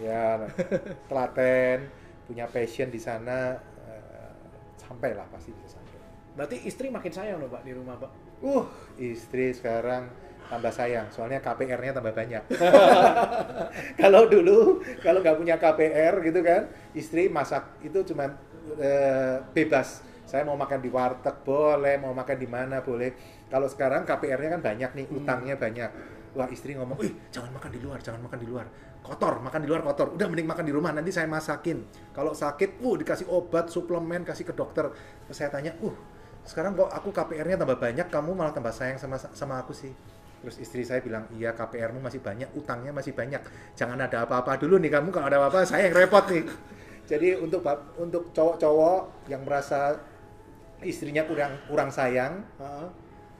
ya 0.00 0.24
telaten, 1.04 1.76
punya 2.24 2.44
passion 2.48 2.88
di 2.88 3.00
sana 3.02 3.60
uh, 3.84 4.32
sampai 4.80 5.12
lah 5.12 5.28
pasti 5.28 5.52
bisa 5.52 5.76
sampai. 5.76 6.00
Berarti 6.32 6.56
istri 6.64 6.88
makin 6.88 7.12
sayang 7.12 7.36
loh 7.36 7.52
Pak 7.52 7.60
di 7.60 7.76
rumah 7.76 8.00
Pak. 8.00 8.29
Uh, 8.40 8.64
istri 8.96 9.52
sekarang 9.52 10.08
tambah 10.50 10.72
sayang, 10.74 11.06
soalnya 11.14 11.38
KPR-nya 11.38 11.94
tambah 11.94 12.10
banyak. 12.10 12.42
kalau 14.02 14.26
dulu, 14.26 14.82
kalau 14.98 15.22
nggak 15.22 15.38
punya 15.38 15.56
KPR 15.60 16.18
gitu 16.26 16.40
kan, 16.42 16.66
istri 16.90 17.30
masak 17.30 17.78
itu 17.86 18.02
cuma 18.10 18.34
bebas. 19.54 20.02
Saya 20.26 20.46
mau 20.46 20.54
makan 20.54 20.78
di 20.78 20.90
warteg 20.90 21.42
boleh, 21.42 21.98
mau 21.98 22.14
makan 22.14 22.36
di 22.38 22.48
mana 22.50 22.82
boleh. 22.82 23.14
Kalau 23.50 23.66
sekarang 23.66 24.06
KPR-nya 24.06 24.58
kan 24.58 24.62
banyak 24.62 24.90
nih, 24.94 25.06
utangnya 25.10 25.54
banyak. 25.54 25.90
Wah 26.38 26.46
istri 26.50 26.78
ngomong, 26.78 26.98
wih 27.02 27.10
jangan 27.34 27.50
makan 27.50 27.70
di 27.74 27.80
luar, 27.82 27.98
jangan 27.98 28.22
makan 28.22 28.38
di 28.38 28.46
luar. 28.46 28.66
Kotor, 29.02 29.42
makan 29.42 29.60
di 29.66 29.68
luar 29.70 29.82
kotor. 29.82 30.14
Udah 30.14 30.30
mending 30.30 30.46
makan 30.46 30.64
di 30.66 30.70
rumah, 30.70 30.94
nanti 30.94 31.10
saya 31.10 31.26
masakin. 31.26 31.82
Kalau 32.14 32.30
sakit, 32.30 32.78
uh 32.78 32.94
dikasih 32.94 33.26
obat, 33.26 33.66
suplemen, 33.74 34.22
kasih 34.22 34.46
ke 34.46 34.54
dokter. 34.54 34.86
Terus 35.26 35.34
saya 35.34 35.50
tanya, 35.50 35.74
uh 35.82 36.19
sekarang 36.50 36.74
kok 36.74 36.90
aku 36.90 37.14
KPR-nya 37.14 37.54
tambah 37.54 37.78
banyak, 37.78 38.10
kamu 38.10 38.34
malah 38.34 38.50
tambah 38.50 38.74
sayang 38.74 38.98
sama 38.98 39.14
sama 39.22 39.62
aku 39.62 39.70
sih. 39.70 39.94
Terus 40.42 40.58
istri 40.58 40.82
saya 40.82 40.98
bilang, 40.98 41.30
iya 41.38 41.54
KPR-mu 41.54 42.02
masih 42.02 42.18
banyak, 42.18 42.50
utangnya 42.58 42.90
masih 42.90 43.14
banyak. 43.14 43.38
Jangan 43.78 44.02
ada 44.02 44.26
apa-apa 44.26 44.58
dulu 44.58 44.82
nih 44.82 44.90
kamu, 44.90 45.14
kalau 45.14 45.30
ada 45.30 45.38
apa-apa 45.38 45.62
saya 45.62 45.86
yang 45.86 45.94
repot 45.94 46.26
nih. 46.26 46.42
Jadi 47.10 47.38
untuk 47.38 47.62
untuk 48.02 48.34
cowok-cowok 48.34 49.30
yang 49.30 49.46
merasa 49.46 49.94
istrinya 50.82 51.22
kurang 51.22 51.54
kurang 51.70 51.94
sayang, 51.94 52.42
Heeh. 52.58 52.86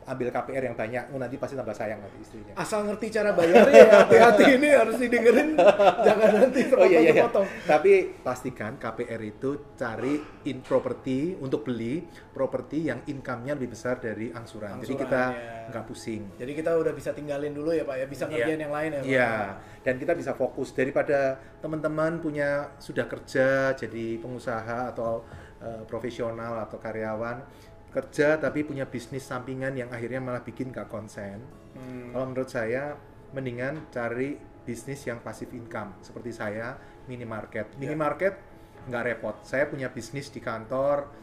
Ambil 0.06 0.32
KPR 0.32 0.62
yang 0.64 0.76
banyak, 0.76 1.04
oh, 1.12 1.18
nanti 1.18 1.36
pasti 1.36 1.54
tambah 1.54 1.72
sayang 1.72 2.00
nanti 2.00 2.18
istrinya. 2.18 2.52
Asal 2.56 2.88
ngerti 2.88 3.06
cara 3.12 3.30
bayarnya 3.32 3.74
ya 3.74 3.92
hati-hati 4.04 4.44
ini 4.56 4.68
harus 4.72 4.96
didengerin. 4.96 5.54
Jangan 6.06 6.30
nanti 6.34 6.60
Oh 6.72 6.86
iya 6.86 7.00
iya. 7.02 7.12
iya. 7.12 7.24
Tapi 7.66 7.92
pastikan 8.20 8.76
KPR 8.76 9.20
itu 9.20 9.74
cari 9.76 10.18
in 10.48 10.64
property 10.64 11.36
untuk 11.36 11.66
beli 11.66 12.00
properti 12.32 12.88
yang 12.88 13.04
income-nya 13.04 13.54
lebih 13.54 13.76
besar 13.76 14.00
dari 14.00 14.32
angsuran. 14.32 14.80
Jadi 14.80 14.94
Angsuran, 14.96 15.00
kita 15.04 15.22
ya. 15.30 15.68
nggak 15.70 15.84
pusing. 15.84 16.22
Jadi 16.40 16.52
kita 16.56 16.70
udah 16.74 16.92
bisa 16.94 17.10
tinggalin 17.12 17.52
dulu 17.52 17.70
ya 17.70 17.84
Pak 17.84 17.96
ya, 17.98 18.06
bisa 18.08 18.24
ngerjain 18.26 18.56
Iya. 18.56 18.64
yang 18.64 18.72
lain 18.72 18.90
ya 18.90 19.00
Pak. 19.00 19.06
Iya, 19.10 19.32
dan 19.80 19.94
kita 20.00 20.12
bisa 20.16 20.32
fokus 20.32 20.72
daripada 20.72 21.20
teman-teman 21.60 22.18
punya 22.18 22.72
sudah 22.80 23.04
kerja 23.04 23.72
jadi 23.74 24.18
pengusaha 24.18 24.90
atau 24.90 25.22
eh, 25.60 25.84
profesional 25.84 26.56
atau 26.64 26.80
karyawan 26.80 27.44
kerja 27.90 28.38
tapi 28.38 28.62
punya 28.62 28.86
bisnis 28.86 29.26
sampingan 29.26 29.74
yang 29.74 29.90
akhirnya 29.90 30.22
malah 30.22 30.42
bikin 30.46 30.70
gak 30.70 30.86
konsen. 30.86 31.42
Hmm. 31.74 32.14
Kalau 32.14 32.26
menurut 32.30 32.50
saya 32.50 32.94
mendingan 33.34 33.90
cari 33.90 34.38
bisnis 34.66 35.02
yang 35.06 35.18
passive 35.22 35.50
income 35.54 35.98
seperti 36.02 36.30
saya 36.30 36.78
minimarket. 37.10 37.66
Ya. 37.74 37.78
Minimarket 37.78 38.34
nggak 38.86 39.02
repot. 39.06 39.36
Saya 39.42 39.66
punya 39.66 39.90
bisnis 39.90 40.30
di 40.30 40.38
kantor 40.38 41.20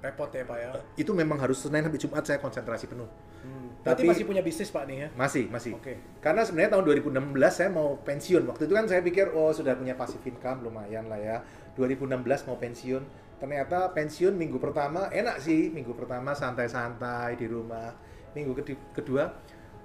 Repot 0.00 0.32
ya 0.32 0.48
Pak 0.48 0.56
ya. 0.56 0.70
itu 0.96 1.12
memang 1.12 1.36
harus 1.36 1.60
Senin 1.60 1.84
sampai 1.84 2.00
Jumat 2.00 2.24
saya 2.24 2.40
konsentrasi 2.40 2.88
penuh. 2.88 3.04
Hmm. 3.44 3.68
Berarti 3.84 4.00
Tapi- 4.00 4.10
masih 4.16 4.24
punya 4.24 4.40
bisnis 4.40 4.72
Pak 4.72 4.88
nih 4.88 4.96
ya? 4.96 5.08
Masih, 5.12 5.44
masih. 5.52 5.76
Oke. 5.76 6.00
Karena 6.24 6.40
sebenarnya 6.40 6.72
tahun 6.72 6.84
2016 6.88 7.52
saya 7.52 7.68
mau 7.68 8.00
pensiun. 8.00 8.48
Waktu 8.48 8.64
itu 8.64 8.72
kan 8.72 8.88
saya 8.88 9.04
pikir 9.04 9.28
oh 9.36 9.52
sudah 9.52 9.76
punya 9.76 9.92
passive 10.00 10.24
income 10.24 10.64
lumayan 10.64 11.04
lah 11.12 11.20
ya. 11.20 11.36
2016 11.76 12.48
mau 12.48 12.56
pensiun. 12.56 13.04
Ternyata 13.40 13.96
pensiun 13.96 14.36
minggu 14.36 14.60
pertama 14.60 15.08
enak 15.08 15.40
sih. 15.40 15.72
Minggu 15.72 15.96
pertama 15.96 16.36
santai-santai 16.36 17.40
di 17.40 17.48
rumah. 17.48 17.90
Minggu 18.36 18.52
kedua 18.92 19.32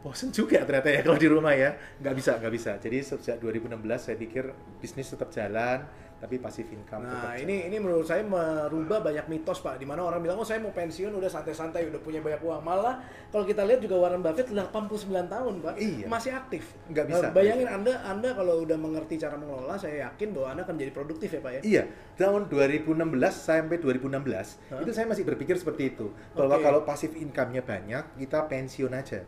bosen 0.05 0.29
juga 0.29 0.61
ternyata 0.61 0.93
ya 0.93 1.01
kalau 1.01 1.17
di 1.17 1.25
rumah 1.25 1.55
ya. 1.57 1.73
Nggak 2.03 2.15
bisa, 2.19 2.31
nggak 2.37 2.53
bisa. 2.53 2.71
Jadi 2.77 2.97
sejak 3.01 3.41
2016 3.41 3.97
saya 3.97 4.17
pikir 4.19 4.43
bisnis 4.77 5.09
tetap 5.09 5.33
jalan, 5.33 5.87
tapi 6.25 6.41
passive 6.41 6.73
income 6.73 7.05
Nah 7.05 7.37
ini 7.37 7.69
ini 7.69 7.77
menurut 7.77 8.09
saya 8.09 8.25
merubah 8.25 9.05
banyak 9.05 9.29
mitos 9.29 9.61
pak, 9.61 9.77
di 9.77 9.85
mana 9.85 10.01
orang 10.01 10.25
bilang 10.25 10.41
oh 10.41 10.47
saya 10.47 10.57
mau 10.57 10.73
pensiun 10.73 11.13
udah 11.13 11.29
santai-santai 11.29 11.85
udah 11.93 12.01
punya 12.01 12.25
banyak 12.25 12.41
uang 12.41 12.65
malah 12.65 12.97
kalau 13.29 13.45
kita 13.45 13.61
lihat 13.61 13.85
juga 13.85 14.01
Warren 14.01 14.25
Buffett 14.25 14.49
89 14.49 15.05
tahun 15.29 15.53
pak 15.61 15.73
Iya. 15.77 16.07
masih 16.09 16.31
aktif. 16.33 16.73
Nggak 16.89 17.05
bisa. 17.13 17.25
Nah, 17.29 17.31
bayangin 17.37 17.69
anda 17.69 17.93
anda 18.01 18.29
kalau 18.33 18.65
udah 18.65 18.77
mengerti 18.79 19.21
cara 19.21 19.37
mengelola 19.37 19.77
saya 19.77 20.09
yakin 20.09 20.33
bahwa 20.33 20.47
anda 20.57 20.61
akan 20.65 20.75
jadi 20.81 20.91
produktif 20.91 21.29
ya 21.29 21.41
pak 21.45 21.51
ya. 21.53 21.61
Iya, 21.61 21.83
tahun 22.17 22.49
2016 22.49 22.89
sampai 23.37 23.77
2016 23.77 24.57
Hah? 24.73 24.81
itu 24.81 24.91
saya 24.95 25.05
masih 25.05 25.23
berpikir 25.29 25.55
seperti 25.61 25.93
itu 25.93 26.09
bahwa 26.33 26.57
Oke. 26.57 26.63
kalau 26.65 26.79
pasif 26.81 27.13
income-nya 27.13 27.61
banyak 27.61 28.17
kita 28.17 28.49
pensiun 28.49 28.91
aja. 28.97 29.21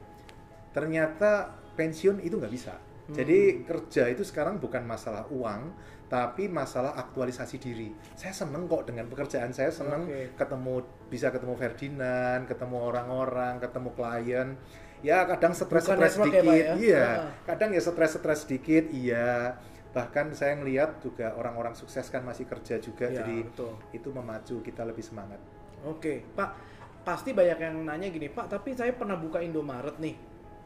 Ternyata 0.74 1.54
pensiun 1.78 2.26
itu 2.26 2.42
nggak 2.42 2.54
bisa. 2.54 2.74
Hmm. 3.08 3.16
Jadi 3.16 3.64
kerja 3.64 4.04
itu 4.12 4.24
sekarang 4.28 4.60
bukan 4.60 4.84
masalah 4.84 5.24
uang, 5.32 5.72
tapi 6.08 6.48
masalah 6.48 6.96
aktualisasi 6.96 7.60
diri. 7.60 7.92
Saya 8.16 8.32
seneng 8.32 8.72
kok 8.72 8.88
dengan 8.88 9.12
pekerjaan 9.12 9.52
saya 9.52 9.72
seneng 9.76 10.08
Oke. 10.08 10.40
ketemu 10.40 10.74
bisa 11.12 11.28
ketemu 11.36 11.54
Ferdinand, 11.60 12.42
ketemu 12.48 12.78
orang-orang, 12.80 13.60
ketemu 13.60 13.90
klien. 13.92 14.48
Ya 15.06 15.28
kadang 15.30 15.54
stres-stres 15.54 16.18
network 16.18 16.34
ya, 16.34 16.42
sedikit, 16.42 16.64
ya? 16.64 16.74
iya. 16.80 17.06
Ah. 17.06 17.32
Kadang 17.46 17.70
ya 17.76 17.82
stres-stres 17.84 18.48
sedikit, 18.48 18.90
iya. 18.90 19.60
Bahkan 19.92 20.34
saya 20.34 20.58
ngelihat 20.58 21.04
juga 21.04 21.36
orang-orang 21.36 21.76
sukses 21.76 22.08
kan 22.08 22.24
masih 22.24 22.48
kerja 22.48 22.80
juga, 22.80 23.12
Iya, 23.12 23.22
jadi 23.22 23.36
betul. 23.46 23.74
itu 23.94 24.10
memacu 24.10 24.56
kita 24.64 24.88
lebih 24.88 25.04
semangat. 25.04 25.38
Oke 25.86 26.26
pak, 26.34 26.58
pasti 27.06 27.36
banyak 27.36 27.60
yang 27.62 27.76
nanya 27.86 28.08
gini 28.10 28.32
pak, 28.32 28.50
tapi 28.50 28.74
saya 28.74 28.96
pernah 28.96 29.20
buka 29.20 29.44
Indomaret 29.44 30.00
nih. 30.02 30.16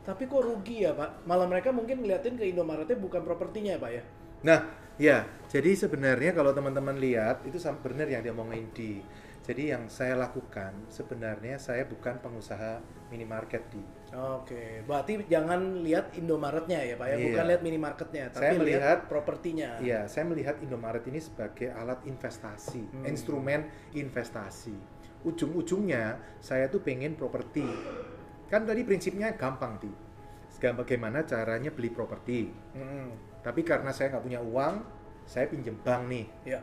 Tapi 0.02 0.26
kok 0.26 0.42
rugi 0.42 0.86
ya 0.88 0.96
pak? 0.96 1.26
Malah 1.30 1.46
mereka 1.46 1.70
mungkin 1.74 2.02
ngeliatin 2.02 2.38
ke 2.38 2.46
Indomaretnya 2.48 2.98
bukan 2.98 3.22
propertinya 3.22 3.78
ya 3.78 3.80
pak 3.82 3.92
ya? 3.92 4.04
Nah, 4.42 4.60
ya, 4.98 5.26
jadi 5.50 5.72
sebenarnya 5.78 6.34
kalau 6.34 6.52
teman-teman 6.52 6.98
lihat 6.98 7.46
itu 7.46 7.58
benar 7.82 8.08
yang 8.10 8.22
dia 8.26 8.34
omongin 8.34 8.70
di. 8.74 9.02
Jadi 9.42 9.74
yang 9.74 9.90
saya 9.90 10.14
lakukan 10.14 10.70
sebenarnya 10.94 11.58
saya 11.58 11.82
bukan 11.90 12.22
pengusaha 12.22 12.78
minimarket 13.10 13.66
di. 13.74 13.82
Oke, 14.14 14.86
berarti 14.86 15.26
jangan 15.26 15.82
lihat 15.82 16.14
Indomaretnya 16.14 16.78
ya 16.86 16.94
Pak 16.94 17.08
ya, 17.10 17.16
Iya. 17.18 17.26
bukan 17.26 17.46
lihat 17.50 17.62
minimarketnya, 17.66 18.24
tapi 18.30 18.44
Saya 18.44 18.52
lihat 18.54 18.62
melihat- 18.62 19.02
propertinya. 19.10 19.70
Iya, 19.82 20.06
saya 20.06 20.30
melihat 20.30 20.62
Indomaret 20.62 21.02
ini 21.10 21.18
sebagai 21.18 21.74
alat 21.74 22.06
investasi, 22.06 22.86
Hmm. 22.86 23.06
instrumen 23.10 23.66
investasi. 23.98 24.78
Ujung-ujungnya 25.26 26.22
saya 26.38 26.70
tuh 26.70 26.86
pengen 26.86 27.18
properti. 27.18 27.66
Kan 28.46 28.70
tadi 28.70 28.86
prinsipnya 28.86 29.34
gampang 29.34 29.82
di. 29.82 29.90
Bagaimana 30.62 31.26
caranya 31.26 31.74
beli 31.74 31.90
properti. 31.90 32.46
Hmm, 32.78 33.10
Tapi 33.42 33.62
karena 33.62 33.90
saya 33.90 34.14
nggak 34.14 34.24
punya 34.24 34.40
uang, 34.40 34.74
saya 35.26 35.50
pinjem 35.50 35.78
bank 35.82 36.02
nih. 36.08 36.26
ya, 36.46 36.62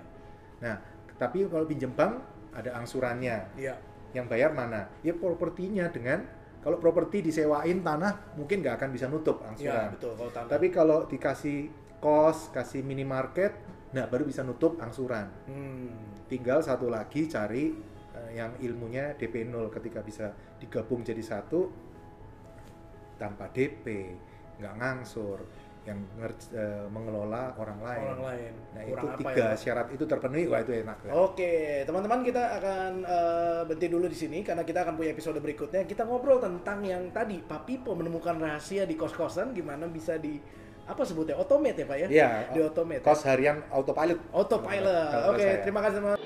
Nah, 0.59 0.79
tapi 1.15 1.47
kalau 1.47 1.67
pinjem 1.67 1.91
bank 1.93 2.23
ada 2.55 2.75
angsurannya. 2.75 3.55
ya, 3.55 3.75
Yang 4.15 4.27
bayar 4.31 4.51
mana? 4.55 4.89
Ya 5.03 5.13
propertinya 5.13 5.91
dengan 5.91 6.25
kalau 6.59 6.81
properti 6.81 7.23
disewain 7.23 7.83
tanah 7.83 8.35
mungkin 8.35 8.65
nggak 8.65 8.83
akan 8.83 8.91
bisa 8.91 9.07
nutup 9.07 9.43
ya, 9.43 9.47
angsuran. 9.53 9.87
betul. 9.95 10.13
Kalau 10.17 10.31
tanah. 10.35 10.49
Tapi 10.51 10.67
kalau 10.71 10.99
dikasih 11.07 11.59
kos, 11.99 12.51
kasih 12.51 12.83
minimarket, 12.83 13.55
nah 13.91 14.07
baru 14.07 14.27
bisa 14.27 14.43
nutup 14.43 14.79
angsuran. 14.79 15.27
Hmm, 15.47 15.91
Tinggal 16.29 16.61
satu 16.61 16.93
lagi 16.93 17.25
cari 17.25 17.73
eh, 18.13 18.31
yang 18.37 18.53
ilmunya 18.61 19.17
DP 19.17 19.49
0 19.49 19.71
ketika 19.71 20.05
bisa 20.05 20.29
digabung 20.59 21.01
jadi 21.01 21.23
satu 21.23 21.71
tanpa 23.17 23.51
DP, 23.51 24.15
nggak 24.59 24.75
ngangsur, 24.79 25.43
yang 25.87 25.99
ngerj- 26.17 26.53
eh, 26.53 26.87
mengelola 26.89 27.55
orang 27.55 27.79
lain. 27.81 28.03
orang 28.05 28.23
lain. 28.25 28.53
Nah 28.75 28.83
Kurang 28.83 28.99
itu 28.99 29.07
apa 29.09 29.19
tiga 29.19 29.45
ya, 29.45 29.57
syarat 29.57 29.87
itu 29.91 30.05
terpenuhi, 30.05 30.45
wah 30.47 30.61
itu 30.61 30.73
enak. 30.75 30.97
lah. 31.03 31.13
Oke, 31.25 31.55
teman-teman 31.83 32.21
kita 32.23 32.43
akan 32.57 32.91
eh, 33.03 33.61
berhenti 33.65 33.89
dulu 33.89 34.07
di 34.07 34.17
sini 34.17 34.39
karena 34.41 34.63
kita 34.63 34.83
akan 34.83 34.95
punya 34.95 35.11
episode 35.13 35.39
berikutnya. 35.39 35.85
Kita 35.85 36.03
ngobrol 36.03 36.39
tentang 36.39 36.83
yang 36.83 37.09
tadi 37.09 37.39
Pak 37.39 37.63
Pipo 37.65 37.93
menemukan 37.93 38.37
rahasia 38.37 38.83
di 38.83 38.95
kos-kosan 38.95 39.53
gimana 39.53 39.87
bisa 39.87 40.17
di 40.17 40.37
apa 40.89 41.05
sebutnya 41.05 41.37
automate 41.37 41.85
ya 41.85 41.87
Pak 41.87 41.97
ya? 41.99 42.07
Iya, 42.09 42.29
Di 42.49 42.59
automate. 42.65 43.05
kos 43.05 43.21
harian 43.23 43.61
autopilot. 43.69 44.19
Autopilot. 44.33 45.13
Oke, 45.31 45.45
saya. 45.45 45.61
terima 45.61 45.81
kasih 45.85 45.97
teman. 46.01 46.17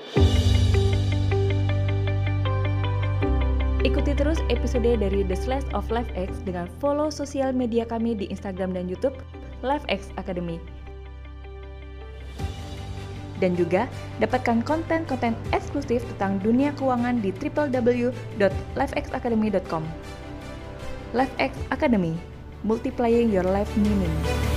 Ikuti 3.83 4.15
terus 4.15 4.39
episode 4.47 4.95
dari 4.95 5.27
The 5.27 5.35
Slash 5.35 5.67
of 5.75 5.91
Life 5.91 6.07
X 6.15 6.39
dengan 6.47 6.71
follow 6.79 7.11
sosial 7.11 7.51
media 7.51 7.83
kami 7.83 8.15
di 8.15 8.31
Instagram 8.31 8.71
dan 8.71 8.87
YouTube. 8.87 9.11
LifeX 9.63 10.11
Academy. 10.19 10.59
Dan 13.41 13.57
juga 13.57 13.89
dapatkan 14.21 14.61
konten-konten 14.61 15.33
eksklusif 15.51 16.05
tentang 16.15 16.39
dunia 16.43 16.71
keuangan 16.77 17.19
di 17.19 17.31
www.lifexacademy.com. 17.33 19.83
LifeX 21.17 21.57
Academy, 21.73 22.13
multiplying 22.61 23.33
your 23.33 23.43
life 23.43 23.75
meaning. 23.79 24.52